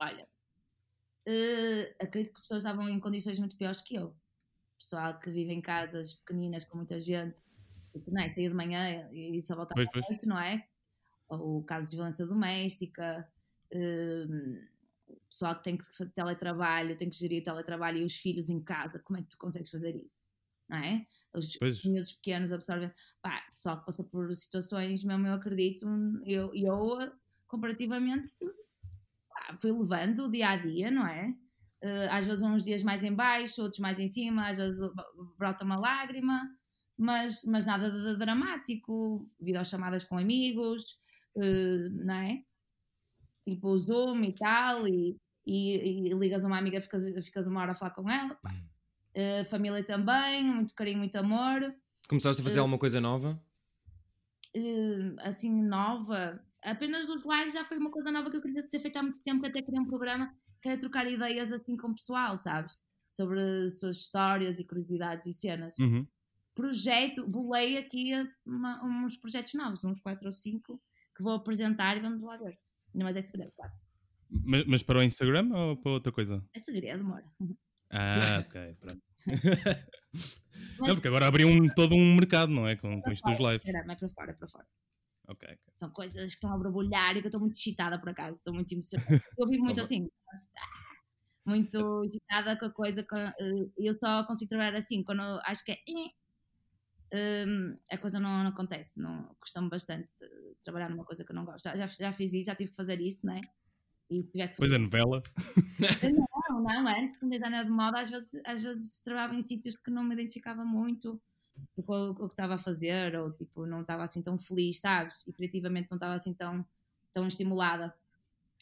[0.01, 0.27] Olha,
[1.27, 4.15] uh, acredito que pessoas estavam em condições muito piores que eu.
[4.77, 7.45] Pessoal que vive em casas pequeninas com muita gente,
[7.93, 10.67] que não é, sair de manhã e só voltar à noite, não é?
[11.29, 13.27] Ou casos de violência doméstica.
[13.73, 14.75] Uh,
[15.29, 18.99] pessoal que tem que teletrabalho, tem que gerir o teletrabalho e os filhos em casa,
[18.99, 20.25] como é que tu consegues fazer isso?
[20.67, 21.05] Não é?
[21.34, 22.91] Os miúdos pequenos absorvem.
[23.21, 25.86] Pá, pessoal que passou por situações, mesmo eu acredito,
[26.25, 27.12] eu, eu
[27.47, 28.29] comparativamente,
[29.59, 31.35] fui levando dia a dia, não é?
[31.83, 34.79] Uh, às vezes uns dias mais em baixo, outros mais em cima, às vezes
[35.37, 36.41] brota uma lágrima,
[36.97, 40.99] mas, mas nada de dramático, videochamadas com amigos,
[41.35, 42.43] uh, não é?
[43.47, 47.71] tipo Zoom e tal, e, e, e ligas a uma amiga, ficas, ficas uma hora
[47.71, 48.37] a falar com ela.
[48.45, 48.65] Hum.
[49.15, 51.61] Uh, família também, muito carinho, muito amor.
[52.09, 53.39] Começaste a fazer uh, alguma coisa nova?
[54.55, 56.43] Uh, assim, nova.
[56.65, 59.21] Apenas os lives já foi uma coisa nova que eu queria ter feito há muito
[59.21, 62.82] tempo, que até queria um programa que era trocar ideias assim com o pessoal, sabes?
[63.08, 65.78] Sobre suas histórias e curiosidades e cenas.
[65.78, 66.08] Uhum.
[66.56, 70.82] Projeto, bolei aqui uma, uns projetos novos, uns 4 ou 5,
[71.15, 72.58] que vou apresentar e vamos lá ver.
[72.95, 73.73] Mas é segredo, claro.
[74.30, 76.43] Mas, mas, para o Instagram ou para outra coisa?
[76.51, 77.23] É segredo, amor.
[77.91, 79.04] Ah, ok, pronto.
[80.80, 82.75] não, porque agora abriu um, todo um mercado, não é?
[82.75, 83.71] Com, com isto dos lives.
[83.71, 84.65] Não, é para fora, é para fora.
[85.27, 85.59] Okay, ok.
[85.73, 88.53] São coisas que estão a borbulhar e que eu estou muito excitada por acaso, estou
[88.53, 89.21] muito emocionada.
[89.38, 90.07] Eu vivo muito assim,
[91.45, 93.03] muito excitada com a coisa.
[93.03, 95.77] Que, uh, eu só consigo trabalhar assim quando acho que é.
[97.13, 100.11] Uh, a coisa não, não acontece, não costumo bastante
[100.61, 101.63] trabalhar numa coisa que eu não gosto.
[101.63, 103.41] Já, já, fiz isso, já tive que fazer isso, não é?
[104.09, 104.57] E se tiver que fazer...
[104.57, 105.23] Pois é, novela.
[106.65, 109.91] Não, não, antes, como designer de moda, às vezes, às vezes trabalhava em sítios que
[109.91, 111.21] não me identificava muito
[111.85, 115.27] com o, que estava a fazer, ou tipo, não estava assim tão feliz, sabes?
[115.27, 116.65] E criativamente não estava assim tão,
[117.11, 117.93] tão estimulada.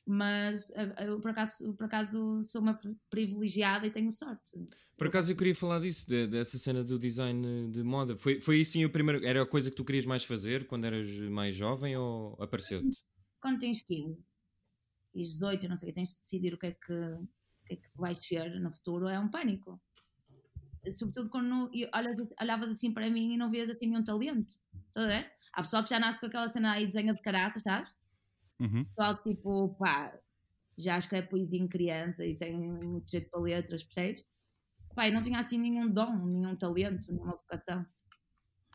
[0.06, 2.79] Mas eu, por, acaso, por acaso sou uma
[3.10, 4.51] privilegiada e tenho sorte.
[4.97, 8.17] Por acaso eu queria falar disso, de, dessa cena do design de moda.
[8.17, 9.25] Foi, foi assim a primeira.
[9.25, 13.03] Era a coisa que tu querias mais fazer quando eras mais jovem ou apareceu-te?
[13.39, 14.25] Quando tens 15
[15.13, 17.27] e 18, não sei o tens de decidir o que é que, o
[17.65, 19.79] que, é que vais ser no futuro, é um pânico
[20.91, 24.54] sobretudo quando olhas, olhavas assim para mim e não vias assim nenhum talento.
[24.88, 25.32] Estás a ver?
[25.54, 27.91] Há pessoal que já nasce com aquela cena aí desenha de caraças, sabes?
[28.60, 28.84] Uhum.
[28.86, 30.17] Pessoal que tipo, pá,
[30.78, 34.24] já escreve poesia em criança e tem muito jeito para letras, percebes?
[34.96, 37.86] Pá, eu não tinha assim nenhum dom, nenhum talento, nenhuma vocação.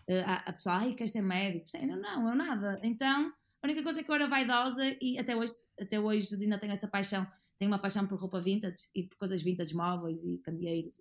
[0.09, 1.67] Uh, a, a pessoa, ai, quer ser médico?
[1.87, 2.81] Não, não, eu nada.
[2.83, 6.59] Então, a única coisa é que eu era vaidosa e até hoje, até hoje ainda
[6.59, 7.27] tenho essa paixão.
[7.57, 10.99] Tenho uma paixão por roupa vintage e por coisas vintage móveis e candeeiros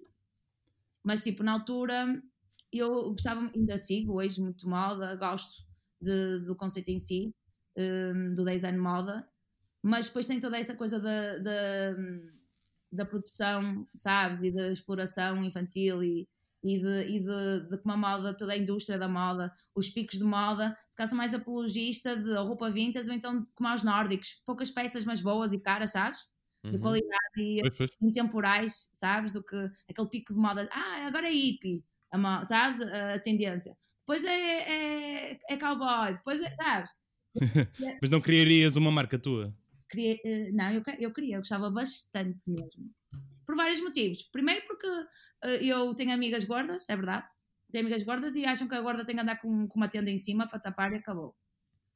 [1.07, 2.21] mas, tipo, na altura
[2.69, 5.63] eu gostava, ainda sigo hoje muito moda, gosto
[6.01, 7.33] de, do conceito em si,
[7.77, 9.25] um, do design moda,
[9.81, 11.95] mas depois tem toda essa coisa da, da,
[12.91, 16.27] da produção, sabes, e da exploração infantil e,
[16.61, 20.19] e de, e de, de como a moda, toda a indústria da moda, os picos
[20.19, 24.69] de moda, se calhar mais apologista de roupa vintage ou então como aos nórdicos, poucas
[24.69, 26.27] peças mas boas e caras, sabes?
[26.63, 26.81] De uhum.
[26.81, 27.61] qualidade e
[28.01, 29.31] intemporais, sabes?
[29.31, 29.55] Do que
[29.89, 32.81] aquele pico de moda, ah, agora é hippie, a, sabes?
[32.81, 33.77] A, tendência.
[33.99, 36.91] Depois é, é, é, cowboy, depois é, sabes?
[38.01, 39.53] Mas não criarias uma marca tua?
[39.89, 42.91] Queria, eh, não, eu, eu queria, eu gostava bastante mesmo.
[43.45, 44.23] Por vários motivos.
[44.23, 47.25] Primeiro porque uh, eu tenho amigas gordas, é verdade.
[47.71, 50.09] Tenho amigas gordas e acham que a gorda tem que andar com, com uma tenda
[50.09, 51.35] em cima para tapar e acabou.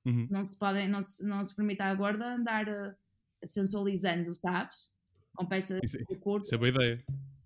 [0.05, 0.27] Uhum.
[0.29, 2.95] Não se podem, não se, não se permite à gorda andar uh,
[3.43, 4.91] sensualizando, sabes?
[5.35, 6.45] Com peças isso, de corpo.
[6.45, 6.97] Isso é boa ideia.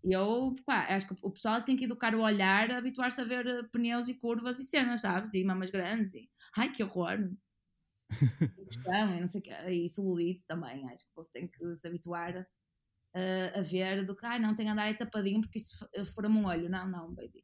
[0.03, 3.47] E eu, pá, acho que o pessoal tem que educar o olhar, habituar-se a ver
[3.47, 5.33] eh, pneus e curvas e cenas, sabes?
[5.33, 6.13] E mamas grandes.
[6.13, 7.17] E, ai, que horror!
[8.69, 10.87] questão, e não sei que, e celulite também.
[10.89, 14.53] Acho que o povo tem que se habituar uh, a ver do que, ai, não,
[14.53, 16.69] tem que andar aí tapadinho porque isso fura-me um olho.
[16.69, 17.43] Não, não, baby.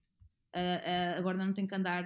[0.55, 2.05] Uh, uh, agora não tem que andar.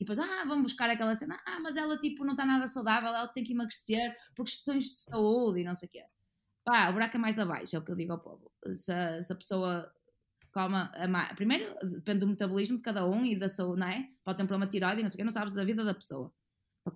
[0.00, 3.08] E depois, ah, vamos buscar aquela cena, ah, mas ela tipo não está nada saudável,
[3.08, 6.04] ela tem que emagrecer por questões de saúde e não sei o quê.
[6.64, 8.52] Pá, o buraco é mais abaixo, é o que eu digo ao povo.
[8.74, 9.92] Se, se a pessoa
[10.52, 14.08] come a Primeiro, depende do metabolismo de cada um e da saúde, não é?
[14.22, 15.84] Pode ter um problema de tiroide e não sei o quê, não sabes da vida
[15.84, 16.32] da pessoa.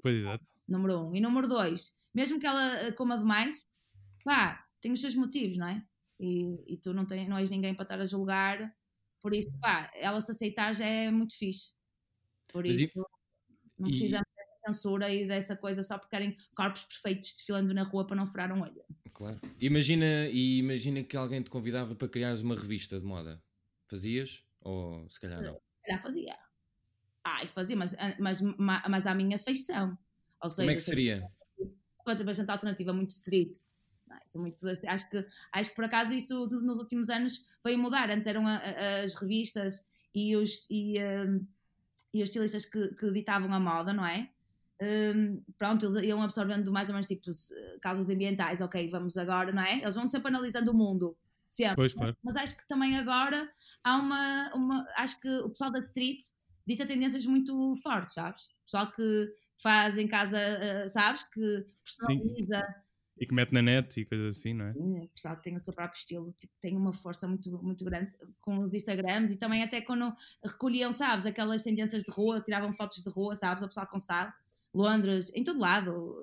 [0.03, 0.45] Pois, exato.
[0.69, 1.15] Número um.
[1.15, 3.67] E número dois, mesmo que ela eh, coma demais,
[4.25, 5.85] pá, tem os seus motivos, não é?
[6.21, 8.73] E, e tu não, tem, não és ninguém para estar a julgar,
[9.21, 11.75] por isso, pá, ela se aceitar já é muito fixe.
[12.53, 12.93] Por isso, e,
[13.79, 14.37] não precisamos e...
[14.37, 18.27] dessa censura e dessa coisa só porque querem corpos perfeitos desfilando na rua para não
[18.27, 18.85] furar um olho.
[19.13, 19.41] Claro.
[19.61, 23.43] Imagina, e imagina que alguém te convidava para criares uma revista de moda.
[23.89, 24.45] Fazias?
[24.61, 25.55] Ou se calhar não?
[25.55, 26.39] Se calhar fazia.
[27.25, 29.97] Ai, fazia, mas, mas, mas à minha feição.
[30.43, 31.29] Ou seja, Como é que seria?
[32.05, 33.57] Ter bastante alternativa, muito street.
[34.07, 38.11] Não, muito, acho, que, acho que por acaso isso nos últimos anos veio mudar.
[38.11, 39.85] Antes eram a, a, as revistas
[40.15, 41.47] e os, e, um,
[42.13, 44.29] e os estilistas que, que ditavam a moda, não é?
[44.81, 47.31] Um, pronto, eles iam absorvendo mais ou menos tipo
[47.81, 49.79] causas ambientais, ok, vamos agora, não é?
[49.79, 51.77] Eles vão sempre analisando o mundo, sempre.
[51.77, 52.17] Pois, claro.
[52.23, 53.49] Mas acho que também agora
[53.85, 54.87] há uma, uma.
[54.97, 56.21] Acho que o pessoal da street
[56.67, 58.47] dita tendências muito fortes, sabes?
[58.47, 61.23] O pessoal que faz em casa, uh, sabes?
[61.25, 62.59] Que personaliza.
[62.59, 62.82] Sim
[63.19, 64.73] e que mete na net e coisas assim, não é?
[64.73, 67.85] Sim, o pessoal que tem o seu próprio estilo tipo, tem uma força muito, muito
[67.85, 70.13] grande com os Instagrams e também até quando
[70.45, 74.33] recolhiam, sabes, aquelas tendências de rua, tiravam fotos de rua, sabes, o pessoal com style,
[74.75, 76.17] Londres, em todo lado,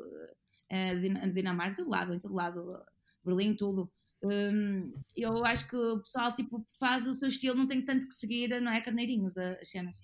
[0.72, 2.84] uh, Dinamarca, em todo lado, em todo lado,
[3.24, 3.90] Berlim, tudo.
[4.22, 8.14] Hum, eu acho que o pessoal tipo, faz o seu estilo, não tem tanto que
[8.14, 8.82] seguir, não é?
[8.82, 10.02] Carneirinhos, as cenas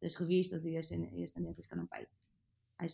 [0.00, 2.08] das revistas e as, e as tendências que eu não pego.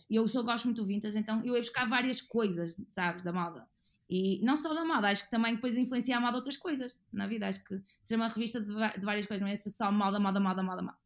[0.09, 3.67] Eu só gosto muito do vintage, então eu ia buscar várias coisas, sabes, da moda.
[4.09, 7.27] E não só da moda, acho que também depois influencia a moda outras coisas na
[7.27, 7.47] vida.
[7.47, 10.39] Acho que ser uma revista de, de várias coisas, não é ser só moda, moda,
[10.39, 10.97] moda, moda, moda.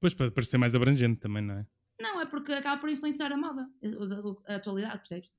[0.00, 1.66] Pois, para parecer mais abrangente também, não é?
[2.00, 3.68] Não, é porque acaba por influenciar a moda,
[4.48, 5.30] a, atualidade, percebes?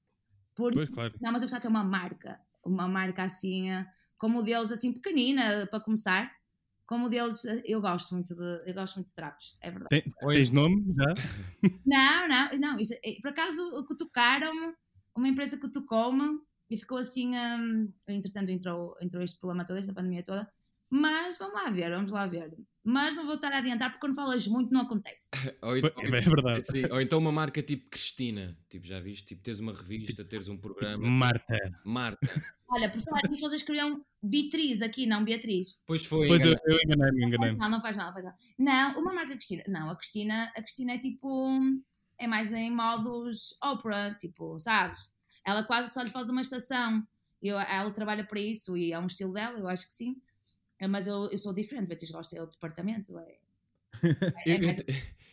[0.56, 1.14] Por, pois, claro.
[1.20, 3.86] Não, mas eu gostava de ter uma marca, uma marca assim, eh,
[4.18, 6.32] como modelos assim pequenina, para começar.
[6.86, 9.90] Como deles, eu gosto muito de, eu gosto muito de trapos, é verdade.
[9.90, 11.14] Tem, tens nome já?
[11.86, 12.78] Não, não, não.
[12.80, 14.74] Isso, eh, por acaso cutucaram-me,
[15.16, 17.36] uma empresa cutucou-me e ficou assim.
[17.36, 20.52] Um, entretanto, entrou, entrou este problema todo, esta pandemia toda.
[20.90, 22.54] Mas vamos lá ver, vamos lá ver.
[22.84, 25.30] Mas não vou estar a adiantar porque quando falas muito não acontece.
[25.62, 26.68] ou, então, é verdade.
[26.68, 29.26] Sim, ou então uma marca tipo Cristina, tipo, já viste?
[29.28, 31.08] Tipo, teres uma revista, teres um programa.
[31.08, 31.82] Marta.
[31.86, 32.44] Marta.
[32.68, 35.80] Olha, por falar nisso, vocês escreviam Beatriz aqui, não Beatriz.
[35.86, 36.28] Pois foi.
[36.28, 37.58] Pois eu, eu enganei-me, enganei-me.
[37.58, 38.38] Não, não faz nada, faz nada.
[38.60, 39.64] Não, uma marca Cristina.
[39.68, 41.60] Não, a Cristina, a Cristina é tipo.
[42.20, 45.10] É mais em modos Oprah, tipo, sabes?
[45.46, 47.06] Ela quase só lhe faz uma estação.
[47.42, 50.16] Eu, ela trabalha para isso e é um estilo dela, eu acho que sim.
[50.80, 53.18] É, mas eu, eu sou diferente, Beatriz gosta é o departamento.
[53.18, 53.38] É,
[54.48, 54.80] é mais...
[54.80, 54.86] eu,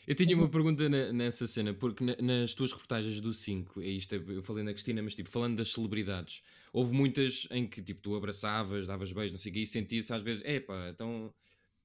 [0.09, 3.87] eu, tinha uma pergunta na, nessa cena, porque na, nas tuas reportagens do 5, é
[3.87, 8.01] isto, eu falei na Cristina, mas tipo, falando das celebridades, houve muitas em que tipo,
[8.01, 11.33] tu abraçavas, davas beijos, não sei o quê, e sentias às vezes, epá, então.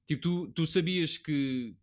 [0.06, 1.74] Tipo, tu, tu sabias que,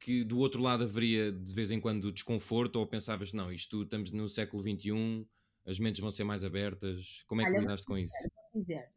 [0.00, 4.10] que do outro lado haveria de vez em quando desconforto, ou pensavas, não, isto estamos
[4.10, 5.24] no século XXI,
[5.64, 8.14] as mentes vão ser mais abertas, como é que lidaste com isso?
[8.52, 8.88] Dizer,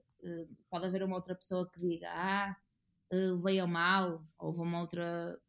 [0.70, 2.56] pode haver uma outra pessoa que diga, ah,
[3.14, 5.40] uh, levei a mal, ou uma outra.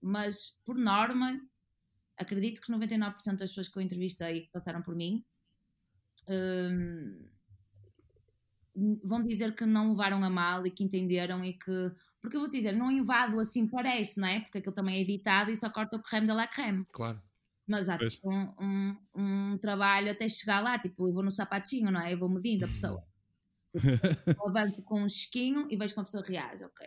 [0.00, 1.40] Mas, por norma,
[2.16, 5.24] acredito que 99% das pessoas que eu entrevistei que passaram por mim
[6.28, 7.28] um,
[9.04, 11.92] vão dizer que não levaram a mal e que entenderam e que.
[12.20, 14.40] Porque eu vou dizer, não invado assim, parece, não é?
[14.40, 16.86] Porque aquilo também é editado e só corta o creme de la creme.
[16.92, 17.20] Claro.
[17.66, 21.90] Mas há tipo, um, um, um, trabalho até chegar lá, tipo, eu vou no sapatinho,
[21.90, 22.12] não é?
[22.12, 23.04] Eu vou medindo a pessoa.
[24.28, 26.86] Tipo, avanço com um chiquinho e vejo como a pessoa reage, ok.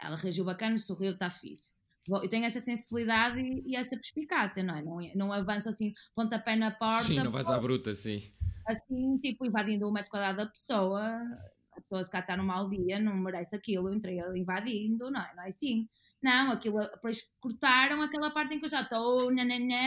[0.00, 1.72] Ela reagiu bacana, sorriu, está fixe.
[2.08, 4.82] Eu tenho essa sensibilidade e, e, essa perspicácia, não é?
[4.82, 7.04] Não, não avanço assim, pontapé na porta.
[7.04, 8.32] Sim, não vais à bruta, sim.
[8.66, 11.00] Assim, tipo, invadindo o metro quadrado da pessoa.
[11.72, 15.20] A pessoa, se cá está num mau dia, não merece aquilo, eu entrei invadindo, não
[15.20, 15.34] é?
[15.34, 15.88] Não é assim.
[16.22, 19.30] Não, aquilo, depois cortaram aquela parte em que eu já estou,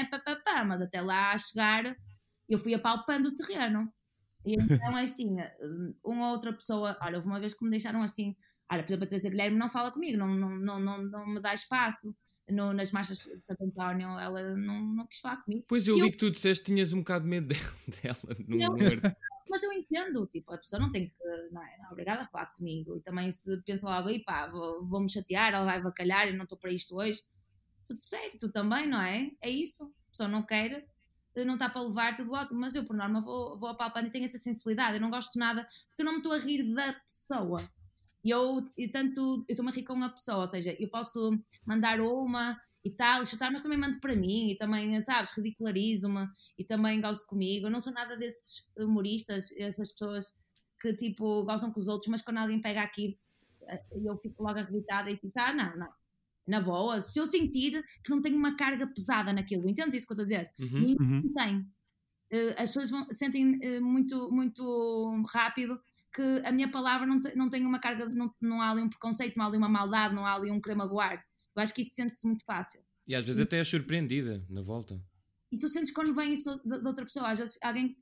[0.10, 1.96] papapá, mas até lá chegar,
[2.50, 3.92] eu fui apalpando o terreno.
[4.46, 5.36] E então é assim,
[6.04, 8.36] uma outra pessoa, olha, houve uma vez que me deixaram assim,
[8.72, 11.42] olha, por exemplo, a Teresa Guilherme não fala comigo, não, não, não, não, não me
[11.42, 12.16] dá espaço.
[12.50, 15.64] No, nas marchas de Santo António, ela não, não quis falar comigo.
[15.66, 17.48] Pois eu li que tu disseste que tinhas um bocado de medo
[18.04, 18.38] dela.
[18.46, 18.70] No eu,
[19.50, 21.16] mas eu entendo, tipo, a pessoa não tem que,
[21.52, 22.98] não é, não é obrigada a falar comigo.
[22.98, 26.44] E também se pensa logo, e pá, vou, vou chatear, ela vai bacalhar e não
[26.44, 27.22] estou para isto hoje.
[27.86, 29.32] Tudo certo, tu também, não é?
[29.42, 29.86] É isso.
[29.86, 30.86] A pessoa não quer,
[31.46, 34.26] não está para levar tudo ótimo, mas eu por norma vou, vou apalpando e tenho
[34.26, 37.68] essa sensibilidade, eu não gosto nada, porque eu não me estou a rir da pessoa.
[38.24, 41.38] E eu, e tanto, eu estou-me a rir com uma pessoa, ou seja, eu posso
[41.66, 46.64] mandar uma e tal, chutar, mas também mando para mim e também, sabes, ridicularizo-me e
[46.64, 47.68] também gosto comigo.
[47.68, 50.34] Eu não sou nada desses humoristas, essas pessoas
[50.82, 53.18] que tipo gostam com os outros, mas quando alguém pega aqui
[53.68, 55.90] eh, eu fico logo arrebitada e tipo, ah, não, não,
[56.48, 60.14] na boa, se eu sentir que não tenho uma carga pesada naquilo, entendes isso que
[60.14, 60.52] eu estou a dizer?
[60.60, 61.22] Uhum, uhum.
[61.24, 61.60] Não tem.
[61.60, 65.80] Uh, as pessoas vão, sentem uh, muito, muito rápido
[66.14, 68.90] que a minha palavra não, te, não tem uma carga, não, não há ali um
[68.90, 71.24] preconceito, não há ali uma maldade, não há ali um querer magoar.
[71.56, 72.82] Eu acho que isso sente-se muito fácil.
[73.08, 75.02] E às vezes e, até é surpreendida na volta.
[75.52, 77.96] E tu sentes quando vem isso de, de outra pessoa, às vezes alguém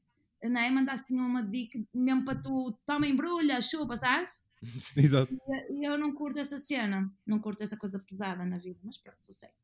[0.43, 4.41] não é, mandasse uma dica mesmo para tu, toma embrulha, chupa, sabes?
[4.95, 5.34] Exato.
[5.69, 9.17] E eu não curto essa cena, não curto essa coisa pesada na vida, mas pronto,
[9.26, 9.56] tudo certo.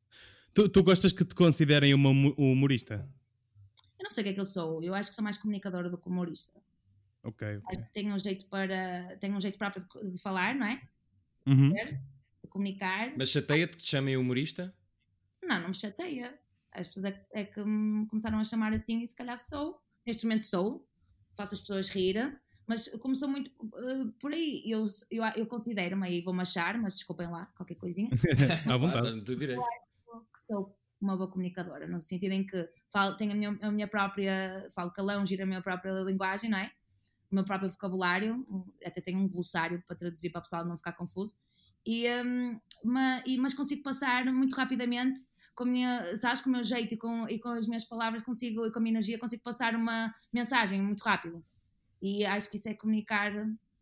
[0.52, 3.08] Tu, tu gostas que te considerem uma humorista?
[3.98, 5.88] Eu não sei o que é que eu sou, eu acho que sou mais comunicadora
[5.88, 6.60] do que humorista.
[7.22, 7.46] Ok.
[7.46, 7.62] okay.
[7.68, 9.16] Acho que tenho um jeito para.
[9.18, 10.80] tenho um jeito próprio de, de falar, não é?
[11.46, 11.72] Uhum.
[11.72, 13.12] De comunicar.
[13.16, 14.74] Mas chateia-te que te chamem humorista?
[15.42, 16.38] Não, não me chateia.
[16.72, 19.80] As pessoas é, é que me começaram a chamar assim e se calhar sou.
[20.06, 20.86] Neste momento sou.
[21.34, 26.06] Faço as pessoas rir mas como sou muito uh, por aí, eu, eu, eu considero-me,
[26.06, 28.10] aí vou-me achar, mas desculpem lá, qualquer coisinha.
[28.70, 29.08] à vontade.
[29.08, 29.14] Eu
[30.32, 33.88] que sou uma boa comunicadora, no sentido em que falo, tenho a minha, a minha
[33.88, 36.70] própria, falo calão, giro a minha própria linguagem, não é?
[37.30, 38.46] O meu próprio vocabulário,
[38.84, 41.36] até tenho um glossário para traduzir para o pessoal não ficar confuso.
[41.86, 45.20] E, um, mas, e, mas consigo passar muito rapidamente
[45.54, 48.22] com a minha, sabes, com o meu jeito e com, e com as minhas palavras
[48.22, 51.42] consigo, e com a minha energia consigo passar uma mensagem muito rápido
[52.00, 53.32] E acho que isso é comunicar.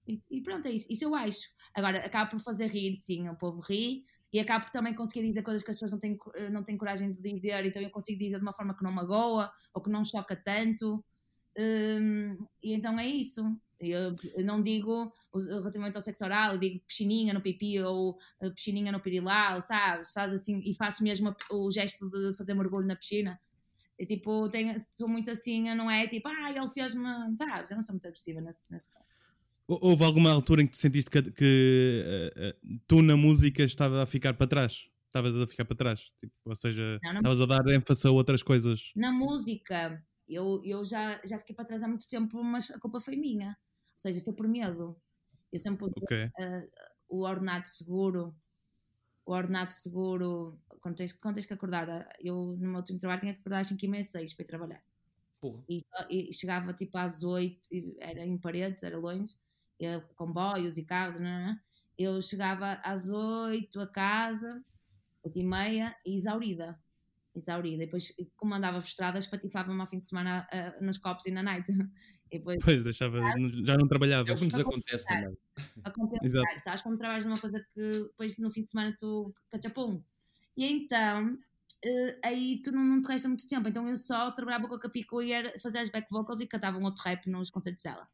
[0.06, 0.86] E, e pronto, é isso.
[0.90, 1.48] Isso eu acho.
[1.74, 4.04] Agora, acaba por fazer rir, sim, o povo ri.
[4.32, 6.76] E acabo por também conseguir dizer coisas que as pessoas não têm, eh, não têm
[6.76, 9.90] coragem de dizer, então eu consigo dizer de uma forma que não magoa ou que
[9.90, 11.02] não choca tanto.
[11.58, 13.42] Hum, e então é isso.
[13.80, 18.50] Eu, eu não digo relativamente ao sexo oral, eu digo piscininha no pipi ou eh,
[18.50, 20.12] piscininha no pirilau, sabes?
[20.12, 23.40] Faz assim, e faço mesmo o gesto de fazer mergulho na piscina.
[23.98, 27.02] E, tipo, tenho, sou muito assim, não é tipo, ah, ele fez-me,
[27.36, 27.70] sabes?
[27.70, 28.86] Eu não sou muito agressiva nesse, nesse
[29.68, 32.04] Houve alguma altura em que tu sentiste que, que
[32.36, 34.88] uh, uh, tu na música estava a ficar para trás?
[35.06, 36.00] Estavas a ficar para trás?
[36.20, 38.92] Tipo, ou seja, estavas a dar ênfase a outras coisas?
[38.94, 43.00] Na música, eu, eu já, já fiquei para trás há muito tempo, mas a culpa
[43.00, 43.48] foi minha.
[43.48, 44.96] Ou seja, foi por medo.
[45.52, 46.26] Eu sempre pus okay.
[46.26, 46.68] uh,
[47.08, 48.36] o ordenado seguro.
[49.26, 53.34] O ordenado seguro, quando tens, quando tens que acordar, eu no meu último trabalho tinha
[53.34, 54.82] que acordar às 5 e meia, 6 para ir trabalhar.
[55.68, 59.36] E, e, chegava tipo às 8, era em paredes, era longe
[59.78, 61.58] eu, comboios e carros, não, não,
[61.98, 64.62] eu chegava às oito a casa,
[65.22, 66.78] oito e meia, e exaurida.
[67.36, 67.82] Exaurida.
[67.82, 71.42] E depois, como andava frustrada, espatifava-me ao fim de semana uh, nos copos e na
[71.42, 71.66] night.
[72.28, 73.20] E depois, pois, deixava,
[73.64, 74.28] já não trabalhava.
[74.28, 75.38] É o que nos acontece também.
[75.84, 76.82] A compensar, sabes?
[76.82, 80.02] Quando trabalhas numa coisa que depois no fim de semana tu cachapum.
[80.56, 83.68] E então, uh, aí tu não, não te resta muito tempo.
[83.68, 86.78] Então eu só trabalhava com a Capico e ia fazer as back vocals e cantava
[86.78, 88.08] um outro rap nos concertos dela.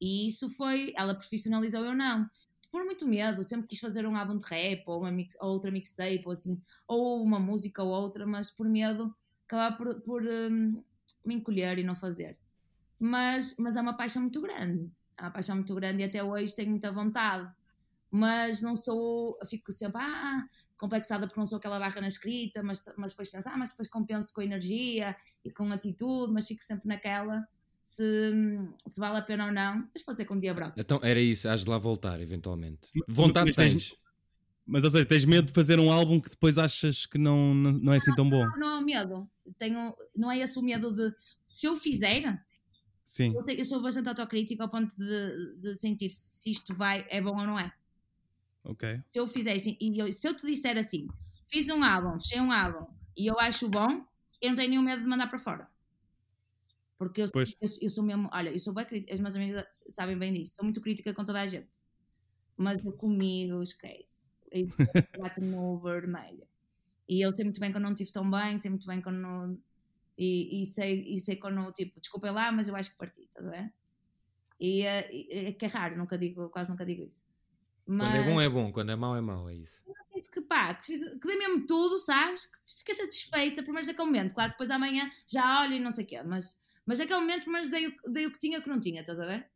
[0.00, 2.28] E isso foi, ela profissionalizou eu não.
[2.72, 5.70] Por muito medo, sempre quis fazer um álbum de rap ou, uma mix, ou outra
[5.70, 6.58] mixtape ou assim,
[6.88, 9.14] ou uma música ou outra, mas por medo
[9.46, 10.82] acabar por, por um,
[11.22, 12.38] me encolher e não fazer.
[12.98, 14.90] Mas, mas é uma paixão muito grande.
[15.18, 17.52] É uma paixão muito grande e até hoje tenho muita vontade.
[18.10, 20.46] Mas não sou, fico sempre, ah,
[20.78, 23.86] complexada porque não sou aquela barra na escrita, mas, mas depois penso, ah, mas depois
[23.86, 27.46] compenso com energia e com atitude, mas fico sempre naquela
[27.82, 28.32] se,
[28.86, 30.80] se vale a pena ou não, mas pode ser com um dia brote.
[30.80, 32.88] Então era isso, has de lá voltar eventualmente.
[33.08, 33.72] Vontade mas tens.
[33.72, 34.02] tens.
[34.64, 37.72] Mas ou seja, tens medo de fazer um álbum que depois achas que não, não,
[37.72, 38.46] não é assim tão bom?
[38.46, 39.28] Não, não, é medo.
[39.58, 41.12] Tenho, não é esse o medo de
[41.44, 42.40] se eu fizer.
[43.04, 43.34] Sim.
[43.34, 47.20] Eu, tenho, eu sou bastante autocrítica ao ponto de, de sentir se isto vai, é
[47.20, 47.72] bom ou não é.
[48.64, 49.00] Ok.
[49.06, 51.08] Se eu fizer assim, e eu, se eu te disser assim,
[51.46, 54.06] fiz um álbum, fechei um álbum e eu acho bom,
[54.40, 55.68] eu não tenho nenhum medo de mandar para fora.
[57.02, 60.16] Porque eu, eu, eu, sou mesmo, olha, eu sou bem crítica, as minhas amigas sabem
[60.16, 61.80] bem disso, sou muito crítica com toda a gente.
[62.56, 64.30] Mas eu comigo esquece.
[65.18, 66.46] Bate-me no vermelho.
[67.08, 69.58] E eu sei muito bem quando não estive tão bem, sei muito bem quando não.
[70.16, 73.44] E, e, sei, e sei quando, tipo, desculpem lá, mas eu acho que parti, estás
[73.44, 73.72] a ver?
[74.60, 77.24] E é que é raro, nunca digo, quase nunca digo isso.
[77.84, 79.82] Mas, quando é bom é bom, quando é mau é mau, é isso.
[79.88, 82.46] Eu sinto que pá, que, fiz, que dei mesmo tudo, sabes?
[82.46, 84.34] Que fiquei satisfeita, pelo menos naquele momento.
[84.34, 87.50] Claro que depois amanhã já olho e não sei o quê, mas mas naquele momento,
[87.50, 89.48] mas dei o, dei o que tinha que não tinha, estás a ver?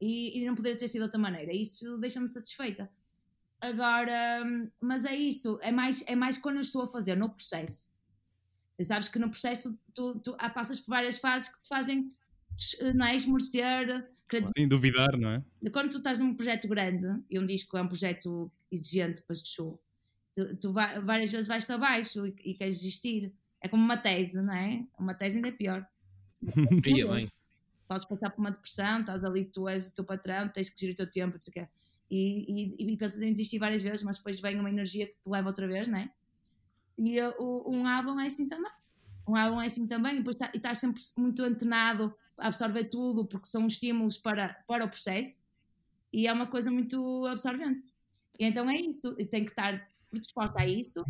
[0.00, 1.54] E, e não poderia ter sido de outra maneira.
[1.54, 2.90] Isso deixa-me satisfeita.
[3.60, 4.44] Agora,
[4.80, 7.90] mas é isso, é mais, é mais quando eu estou a fazer, no processo.
[8.78, 12.12] E sabes que no processo tu, tu ah, passas por várias fases que te fazem
[12.94, 14.08] não é, esmorecer.
[14.56, 15.42] Sim, duvidar, não é?
[15.72, 19.80] Quando tu estás num projeto grande e um disco é um projeto exigente para show,
[20.34, 23.32] tu, tu vai, várias vezes vais-te abaixo e, e queres desistir.
[23.60, 24.86] É como uma tese, não é?
[24.98, 25.86] Uma tese ainda é pior.
[26.82, 27.30] Bem.
[27.86, 30.92] Podes passar por uma depressão, estás ali, tu és o teu patrão, tens que gerir
[30.92, 31.68] o teu tempo, não sei o quê.
[32.10, 35.28] E, e, e pensas em desistir várias vezes, mas depois vem uma energia que te
[35.28, 36.10] leva outra vez, né?
[36.98, 38.72] E uh, um álbum é assim também.
[39.26, 42.84] Um álbum é assim também, e, depois tá, e estás sempre muito antenado a absorver
[42.84, 45.42] tudo, porque são estímulos para, para o processo,
[46.12, 47.86] e é uma coisa muito absorvente.
[48.38, 51.04] E então é isso, e tem que estar predisposta a isso,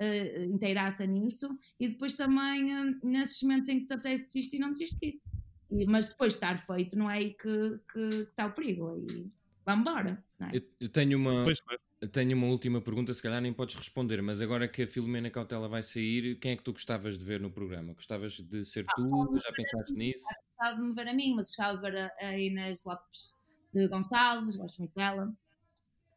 [0.00, 4.72] uh, inteiraça nisso e depois também uh, nesses momentos em que te apetece desistir não
[4.72, 5.20] desistir.
[5.70, 8.88] E, mas depois de estar feito, não é aí que, que, está o perigo.
[8.88, 9.30] Aí
[9.64, 10.24] vamos embora.
[10.40, 10.56] É?
[10.56, 11.44] Eu, eu, tenho uma.
[11.44, 11.60] Pois,
[12.12, 15.68] Tenho uma última pergunta, se calhar nem podes responder, mas agora que a Filomena Cautela
[15.68, 17.92] vai sair, quem é que tu gostavas de ver no programa?
[17.92, 19.38] Gostavas de ser ah, tu?
[19.38, 20.24] Já pensaste nisso?
[20.56, 23.38] Gostava de me ver a mim, mas gostava de ver a, a Inês Lopes
[23.74, 25.30] de Gonçalves, gosto muito dela.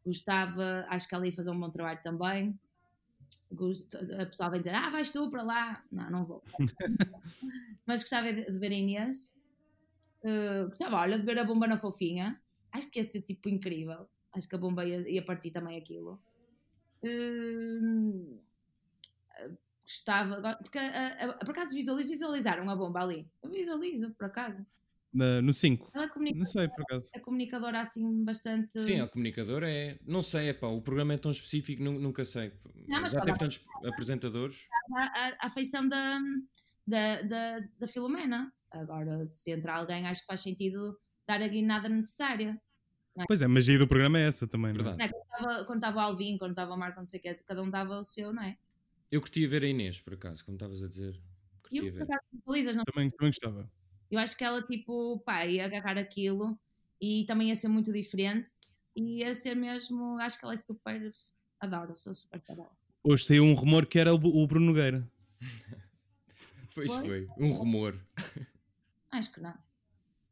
[0.05, 2.57] Gostava, acho que ela ia fazer um bom trabalho também
[4.19, 5.83] a pessoa vai dizer, ah, vais tu para lá.
[5.91, 6.43] Não, não vou.
[7.85, 9.37] Mas gostava de, de ver a Inês.
[10.23, 12.41] Uh, gostava, olha, de ver a bomba na fofinha.
[12.71, 14.07] Acho que ia ser tipo incrível.
[14.33, 16.21] Acho que a bomba ia, ia partir também aquilo.
[17.03, 18.39] Uh,
[19.85, 23.29] gostava, porque uh, uh, por acaso visualizaram a bomba ali?
[23.41, 24.65] Eu visualizo, por acaso.
[25.13, 25.91] Na, no 5.
[25.93, 27.11] É não sei, por acacaso.
[27.13, 28.79] A comunicadora assim bastante.
[28.81, 29.97] Sim, a comunicadora é.
[30.05, 32.51] Não sei, é pá, o programa é tão específico, nunca sei.
[32.87, 34.67] Não, Já teve tantos apresentadores.
[34.95, 36.19] A, a, a feição da,
[36.87, 38.51] da, da, da Filomena.
[38.71, 40.97] Agora, se entra alguém, acho que faz sentido
[41.27, 42.59] dar a guinada necessária.
[43.17, 43.23] É?
[43.27, 44.73] Pois é, a magia do programa é essa também.
[44.73, 44.97] Verdade.
[44.97, 45.63] Não é?
[45.65, 47.99] Quando estava o Alvin, quando estava o Marco, não sei o quê, cada um dava
[47.99, 48.57] o seu, não é?
[49.11, 51.13] Eu curtia ver a Inês, por acaso, como estavas a dizer.
[51.13, 51.97] Eu, Curtia ver.
[51.99, 53.71] por acaso, Felizes, não Também, também gostava.
[54.11, 56.59] Eu acho que ela, tipo, pá, ia agarrar aquilo
[57.01, 58.51] e também ia ser muito diferente
[58.95, 60.17] e ia ser mesmo.
[60.19, 61.11] Acho que ela é super.
[61.59, 62.55] Adoro, sou super fã.
[63.03, 65.07] Hoje saiu um rumor que era o, o Bruno Nogueira.
[66.75, 67.05] Pois Foi?
[67.05, 67.95] foi, um rumor.
[69.11, 69.53] Acho que não.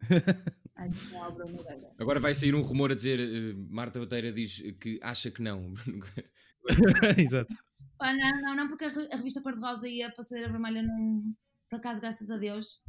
[0.75, 1.91] Acho que não é o Bruno Nogueira.
[1.99, 5.71] Agora vai sair um rumor a dizer eh, Marta Bateira diz que acha que não.
[7.17, 7.53] Exato.
[7.95, 11.31] Pá, não, não, não, porque a, re- a revista Cor-de-Rosa e a Passadeira Vermelha não.
[11.69, 12.81] Por acaso, graças a Deus,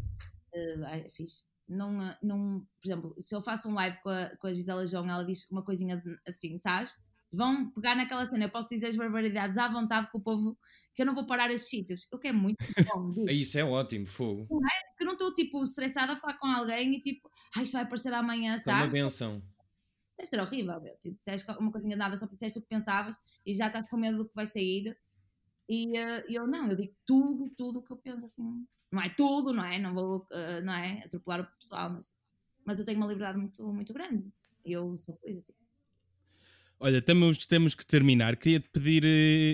[0.54, 1.44] eh, é fixe.
[1.68, 4.86] Não, eh, não, por exemplo, se eu faço um live com a, com a Gisela
[4.86, 6.98] João, ela diz uma coisinha assim, sabes?
[7.34, 10.58] Vão pegar naquela cena, eu posso dizer as barbaridades à vontade com o povo,
[10.94, 12.06] que eu não vou parar esses sítios.
[12.12, 12.58] O que é muito
[12.94, 13.30] bom, digo.
[13.30, 14.46] Isso é ótimo, fogo.
[14.46, 17.82] Porque eu não estou tipo estressada a falar com alguém e tipo, ai, isto vai
[17.82, 18.94] aparecer amanhã, É uma sabes?
[18.94, 19.42] benção.
[20.18, 20.94] Deve ser horrível, meu.
[21.00, 23.96] Tu disseste uma coisinha de nada, só disseste o que pensavas e já estás com
[23.96, 24.94] medo do que vai sair.
[25.68, 28.66] E eh, eu não, eu digo tudo, tudo o que eu penso assim.
[28.92, 29.78] Não é tudo, não é?
[29.78, 31.00] Não vou, eh, não é?
[31.04, 32.12] Atropelar o pessoal, mas,
[32.64, 34.32] mas eu tenho uma liberdade muito, muito grande.
[34.64, 35.54] E eu sou feliz assim.
[36.78, 38.36] Olha, temos, temos que terminar.
[38.36, 39.04] Queria-te pedir,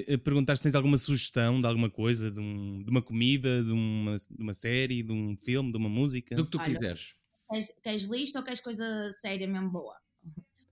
[0.09, 3.70] eh, perguntar se tens alguma sugestão de alguma coisa, de, um- de uma comida, de
[3.70, 6.34] uma, de uma série, de um filme, de uma música.
[6.34, 6.66] Do que tu Olha.
[6.66, 7.14] quiseres.
[7.51, 9.95] Queres, queres lista ou queres coisa séria mesmo boa?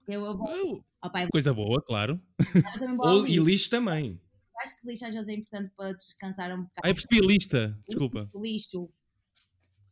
[0.09, 0.49] Eu, eu vou.
[0.49, 2.21] Oh, eu, coisa boa, claro.
[3.03, 4.21] Ou, e lixo também.
[4.57, 6.81] Eu acho que lixo às vezes é importante para descansar um bocado.
[6.83, 7.79] Ah, eu percebi a lista.
[7.87, 8.31] Desculpa.
[8.35, 8.91] Lixo.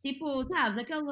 [0.01, 1.09] Tipo, sabes, aquele.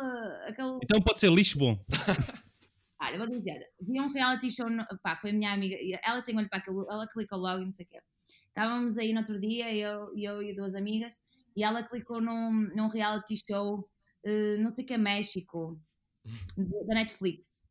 [0.47, 1.77] aquele Então pode ser lixo bom.
[3.01, 6.37] Olha, vou dizer, vi um reality show, no, pá, foi a minha amiga, ela tem
[6.37, 7.99] olho para aquilo, ela clicou logo e não sei o quê.
[8.47, 11.21] Estávamos aí no outro dia, eu, eu e duas amigas,
[11.55, 13.89] e ela clicou num, num reality show,
[14.23, 15.77] eh, não sei o que é México,
[16.87, 17.62] da Netflix.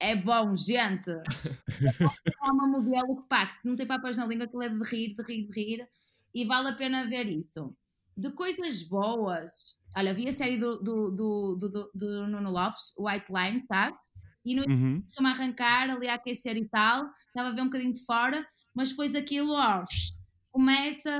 [0.00, 1.10] É bom, gente!
[2.42, 5.12] É uma modelo que, pá, que não tem papas na língua, aquilo é de rir,
[5.12, 5.88] de rir, de rir,
[6.34, 7.76] e vale a pena ver isso.
[8.16, 13.30] De coisas boas, olha, vi a série do, do, do, do, do, Nuno Lopes, White
[13.30, 13.98] Line, sabes?
[14.44, 15.04] E no Uhum.
[15.22, 18.90] a arrancar, ali a aquecer e tal, estava a ver um bocadinho de fora, mas
[18.90, 19.84] depois aquilo, ó,
[20.50, 21.18] começa.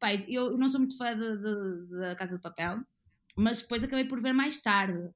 [0.00, 2.80] Pai, eu eu não sou muito fã da Casa de Papel,
[3.36, 5.10] mas depois acabei por ver mais tarde.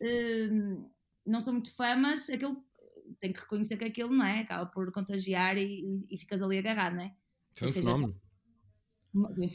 [0.00, 0.88] Hum,
[1.28, 2.62] não sou muito fã, mas aquilo
[3.20, 6.96] tem que reconhecer que aquilo não é, acaba por contagiar e, e- ficas ali agarrado,
[6.96, 7.14] não é?
[7.52, 8.20] Foi um fenómeno.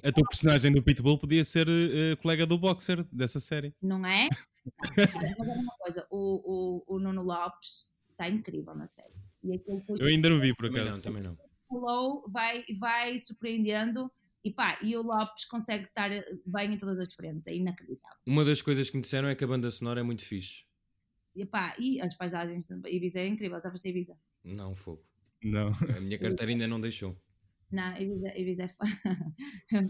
[0.03, 3.73] A tua personagem do Pitbull podia ser eh, colega do boxer dessa série.
[3.81, 4.27] Não é?
[5.37, 9.13] Não, uma coisa, o, o, o Nuno Lopes está incrível na série.
[9.43, 9.61] E
[9.99, 11.03] Eu ainda não vi, por Também não, acaso.
[11.03, 11.37] também não.
[11.67, 14.11] Flow vai, vai surpreendendo
[14.43, 16.09] e pá, e o Lopes consegue estar
[16.45, 18.17] bem em todas as frentes, é inacreditável.
[18.25, 20.65] Uma das coisas que me disseram é que a banda sonora é muito fixe.
[21.35, 24.17] E pá, e as paisagens, Ibiza é incrível, já foste a Ibiza?
[24.43, 25.03] Não, fogo.
[25.43, 25.69] Não.
[25.97, 27.17] A minha carteira ainda não deixou.
[27.71, 28.83] Não, Ibiza, Ibiza é fã.
[29.71, 29.87] Eu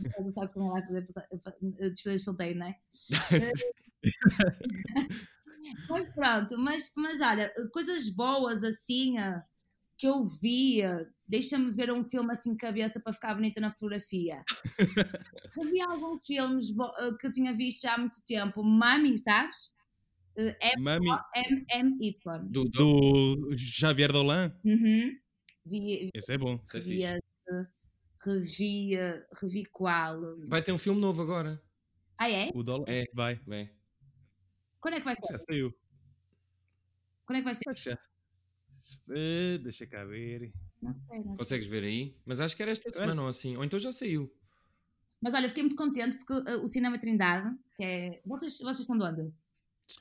[0.48, 2.80] que não vai fazer despedida de solteiro, não é?
[5.89, 9.44] Mas pronto, mas, mas olha, coisas boas assim ah,
[9.98, 14.44] que eu via, deixa-me ver um filme assim de cabeça para ficar bonita na fotografia.
[15.58, 19.74] Revi alguns filmes ah, que eu tinha visto já há muito tempo, Mami, sabes?
[20.36, 22.49] Eh, Mami, M-M-Y.
[22.49, 24.51] Do, do, Javier Dolan.
[24.65, 25.11] Uhum.
[25.65, 26.59] Vi, Esse é bom.
[26.73, 27.21] é esse,
[29.71, 30.38] qual?
[30.47, 31.61] Vai ter um filme novo agora.
[32.17, 32.49] Ah, é?
[32.53, 32.86] O Dolan.
[32.88, 33.05] É.
[33.13, 33.36] Vai.
[33.45, 33.69] Bem,
[34.79, 35.27] Quando é que vai ser?
[35.29, 35.73] Já saiu.
[37.25, 37.77] Quando é que vai ser?
[37.77, 37.97] Já.
[39.11, 40.51] Eh, deixa cá ver.
[40.81, 41.38] Não sei, não sei.
[41.38, 42.17] consegues ver aí?
[42.25, 43.55] Mas acho que era esta semana ou assim.
[43.55, 44.34] Ou então já saiu.
[45.21, 48.21] Mas olha, fiquei muito contente porque ah, o Cinema Trindade, que é.
[48.25, 49.34] Vocês, vocês estão de onde?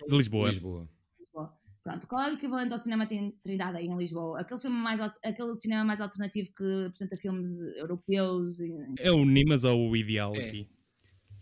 [0.09, 0.49] De Lisboa.
[0.49, 0.89] Lisboa.
[1.19, 1.59] Lisboa.
[1.83, 4.41] Pronto, qual é o equivalente ao cinema Trin- Trindade aí em Lisboa?
[4.41, 9.65] Aquele, filme mais, aquele cinema mais alternativo que apresenta filmes europeus e- É o Nimas
[9.65, 10.47] ou o Ideal É.
[10.49, 10.71] aqui?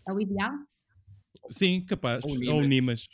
[0.07, 0.51] é o ideal?
[1.51, 2.23] Sim, capaz.
[2.23, 3.07] Ou o Ou Nimas.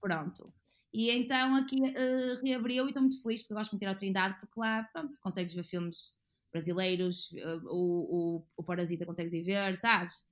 [0.00, 0.52] Pronto.
[0.92, 3.88] E então aqui eh, reabriu e estou muito feliz porque eu gosto muito de ir
[3.88, 6.14] ao Trindade porque lá, pronto, consegues ver filmes
[6.50, 10.24] brasileiros, eh, o, o, o Parasita consegues ir ver, sabes?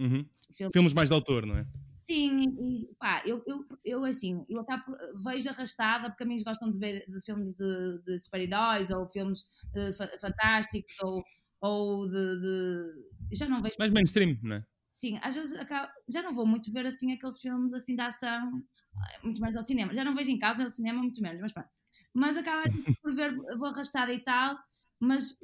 [0.00, 0.26] Uhum.
[0.52, 1.66] Filme- Filmes mais de autor, não é?
[1.92, 6.78] Sim, e pá, eu, eu, eu assim, eu por- vejo arrastada porque amigos gostam de
[6.78, 11.22] ver de filmes de, de super-heróis ou filmes eh, fa- fantásticos ou,
[11.60, 13.76] ou de, de- Já não vejo.
[13.78, 14.64] Mais mainstream, não é?
[14.88, 18.62] Sim, às vezes acabo- já não vou muito ver assim aqueles filmes assim de ação,
[19.14, 19.94] eh, muito mais ao cinema.
[19.94, 21.68] Já não vejo em casa, ao cinema, muito menos, mas pronto.
[22.14, 22.62] Mas acaba
[23.02, 24.56] por ver, vou arrastada e tal,
[25.00, 25.38] mas,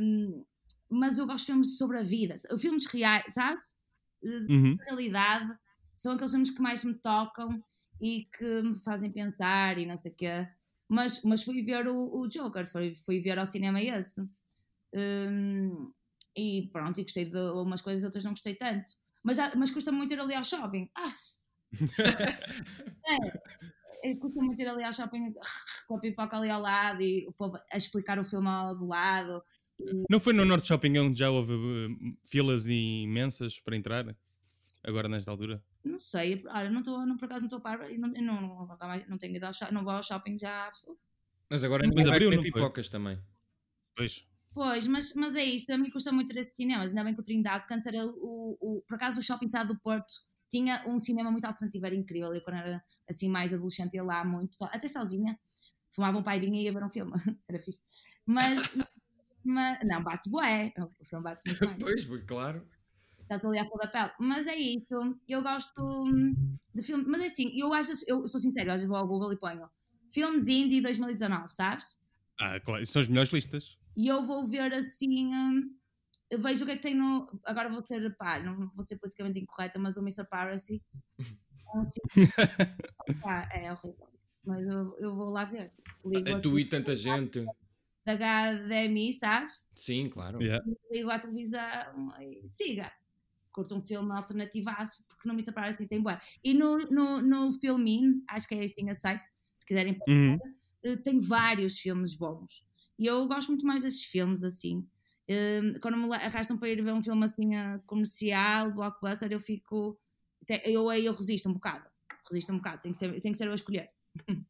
[0.00, 0.44] hum,
[0.90, 3.68] mas eu gosto de filmes sobre a vida, filmes reais, sabes?
[4.24, 4.80] Eh, Uhum.
[4.88, 5.52] realidade
[5.94, 7.62] são aqueles filmes que mais me tocam
[8.00, 10.48] e que me fazem pensar e não sei o quê.
[10.88, 14.20] Mas, mas fui ver o, o Joker, fui, fui ver ao cinema esse.
[14.94, 15.92] Um,
[16.36, 18.92] e pronto, e gostei de umas coisas, outras não gostei tanto.
[19.22, 20.90] Mas, mas custa muito ir ali ao shopping.
[20.96, 21.12] Ah!
[24.02, 25.34] é, custa muito ir ali ao shopping
[25.86, 28.86] com a pipoca ali ao lado e o povo a explicar o filme ao do
[28.86, 29.42] lado.
[30.08, 34.16] Não foi no Norte Shopping onde já houve uh, filas imensas para entrar?
[34.84, 35.62] Agora nesta altura?
[35.84, 38.78] Não sei, olha, não estou, não, por acaso não estou a par, não, não, não,
[39.08, 40.70] não, tenho ido ao shopping, não vou ao shopping já.
[41.48, 42.92] Mas agora não vai abriu, pipocas foi?
[42.92, 43.18] também.
[43.96, 44.26] Pois.
[44.52, 47.20] Pois, mas, mas é isso, a mim custa muito ir a cinemas, ainda bem que
[47.20, 50.12] o Trindade, porque antes era o, o, por acaso o Shopping Cidade do Porto
[50.50, 54.24] tinha um cinema muito alternativo, era incrível, eu quando era assim mais adolescente ia lá
[54.24, 55.38] muito, até sozinha,
[55.94, 57.12] fumava um pai e vinha e ia ver um filme,
[57.48, 57.80] era fixe.
[58.26, 58.76] Mas,
[59.44, 61.78] mas não, bate bué, o filme bate muito bem.
[61.80, 62.66] pois, claro
[63.22, 64.10] estás ali à flor da pele.
[64.18, 66.04] Mas é isso, eu gosto
[66.74, 69.32] de filmes, mas é assim, eu acho, eu sou sincero, às vezes vou ao Google
[69.32, 69.70] e ponho
[70.10, 71.98] filmes indie 2019, sabes?
[72.38, 73.78] Ah, claro, são as melhores listas.
[73.96, 75.74] E eu vou ver assim, hum,
[76.30, 77.28] eu vejo o que é que tem no.
[77.44, 80.24] Agora vou ser, pá, não vou ser politicamente incorreta, mas o Mr.
[80.28, 80.82] Piracy.
[83.52, 84.08] É horrível.
[84.44, 85.72] Mas eu, eu vou lá ver.
[86.04, 87.44] Ligo é tu e tanta gente.
[88.16, 89.68] Da HDMI, sabes?
[89.74, 90.42] Sim, claro.
[90.42, 90.64] Yeah.
[90.92, 91.60] Ligo à televisão
[92.20, 92.90] e siga
[93.52, 95.52] curto um filme alternativaço, porque no Mr.
[95.52, 96.20] Paradise tem boa.
[96.42, 100.38] E no, no, no Filmin, acho que é assim a site, se quiserem uhum.
[100.82, 102.64] Eh, tem vários filmes bons.
[102.98, 104.86] E eu gosto muito mais desses filmes assim.
[105.28, 109.98] Ehm, quando me arrastam para ir ver um filme assim eh, comercial, blockbuster, eu fico.
[110.64, 111.86] Eu aí eu resisto um bocado.
[112.30, 113.90] Resisto um bocado, tem que ser, tem que ser eu a escolher.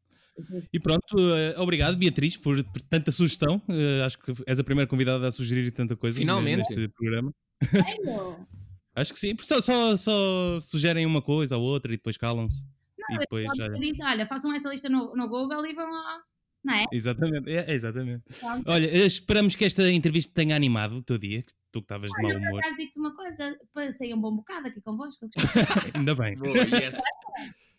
[0.72, 3.61] E pronto, uh, obrigado Beatriz por, por tanta sugestão.
[3.68, 6.59] Uh, acho que és a primeira convidada a sugerir tanta coisa Finalmente.
[6.59, 7.33] neste programa.
[8.93, 12.66] Acho que sim, só, só, só sugerem uma coisa ou outra e depois calam-se.
[13.09, 13.68] E depois já...
[13.68, 16.20] disse, olha, façam essa lista no, no Google e vão lá.
[16.62, 16.85] Não é?
[16.93, 18.24] Exatamente, é, exatamente.
[18.66, 22.22] Olha, esperamos que esta entrevista tenha animado o teu dia, que tu que estavas de
[22.22, 22.61] mau humor.
[22.62, 25.26] Olha, digo-te uma coisa, passei um bom bocado aqui convosco.
[25.95, 26.37] Ainda bem.
[26.37, 26.99] Boa, yes.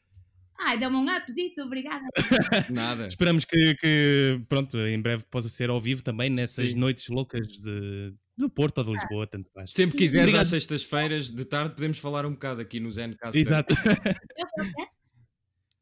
[0.64, 2.05] Ai, deu-me um upzito, obrigada.
[2.70, 3.07] Nada.
[3.07, 6.76] Esperamos que, que, pronto, em breve possa ser ao vivo também nessas Sim.
[6.76, 9.74] noites loucas de, do Porto ou de Lisboa, tanto faz.
[9.74, 10.43] Sempre quiseres Obrigado.
[10.43, 13.41] às sextas-feiras de tarde podemos falar um bocado aqui no Zencaster.
[13.41, 13.74] Exato.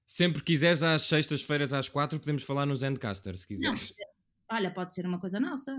[0.07, 3.93] Sempre quiseres às sextas-feiras às quatro podemos falar no Zencaster, se quiseres.
[4.49, 5.75] Não, olha, pode ser uma coisa nossa.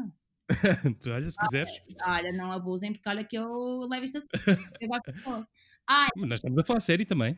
[1.06, 1.72] olha, se quiseres.
[2.06, 5.46] Olha, não abusem, porque olha que eu levo isto a
[5.88, 6.08] Ai.
[6.16, 7.36] Nós estamos a falar sério também.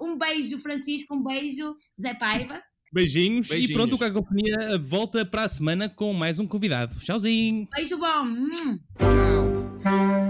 [0.00, 2.60] Um beijo, Francisco, um beijo, Zé Paiva.
[2.92, 3.70] Beijinhos, Beijinhos.
[3.70, 6.94] e pronto, o Cacofonia volta para a semana com mais um convidado.
[7.00, 7.66] Tchauzinho.
[7.74, 8.46] Beijo bom.
[8.98, 10.21] Tchau.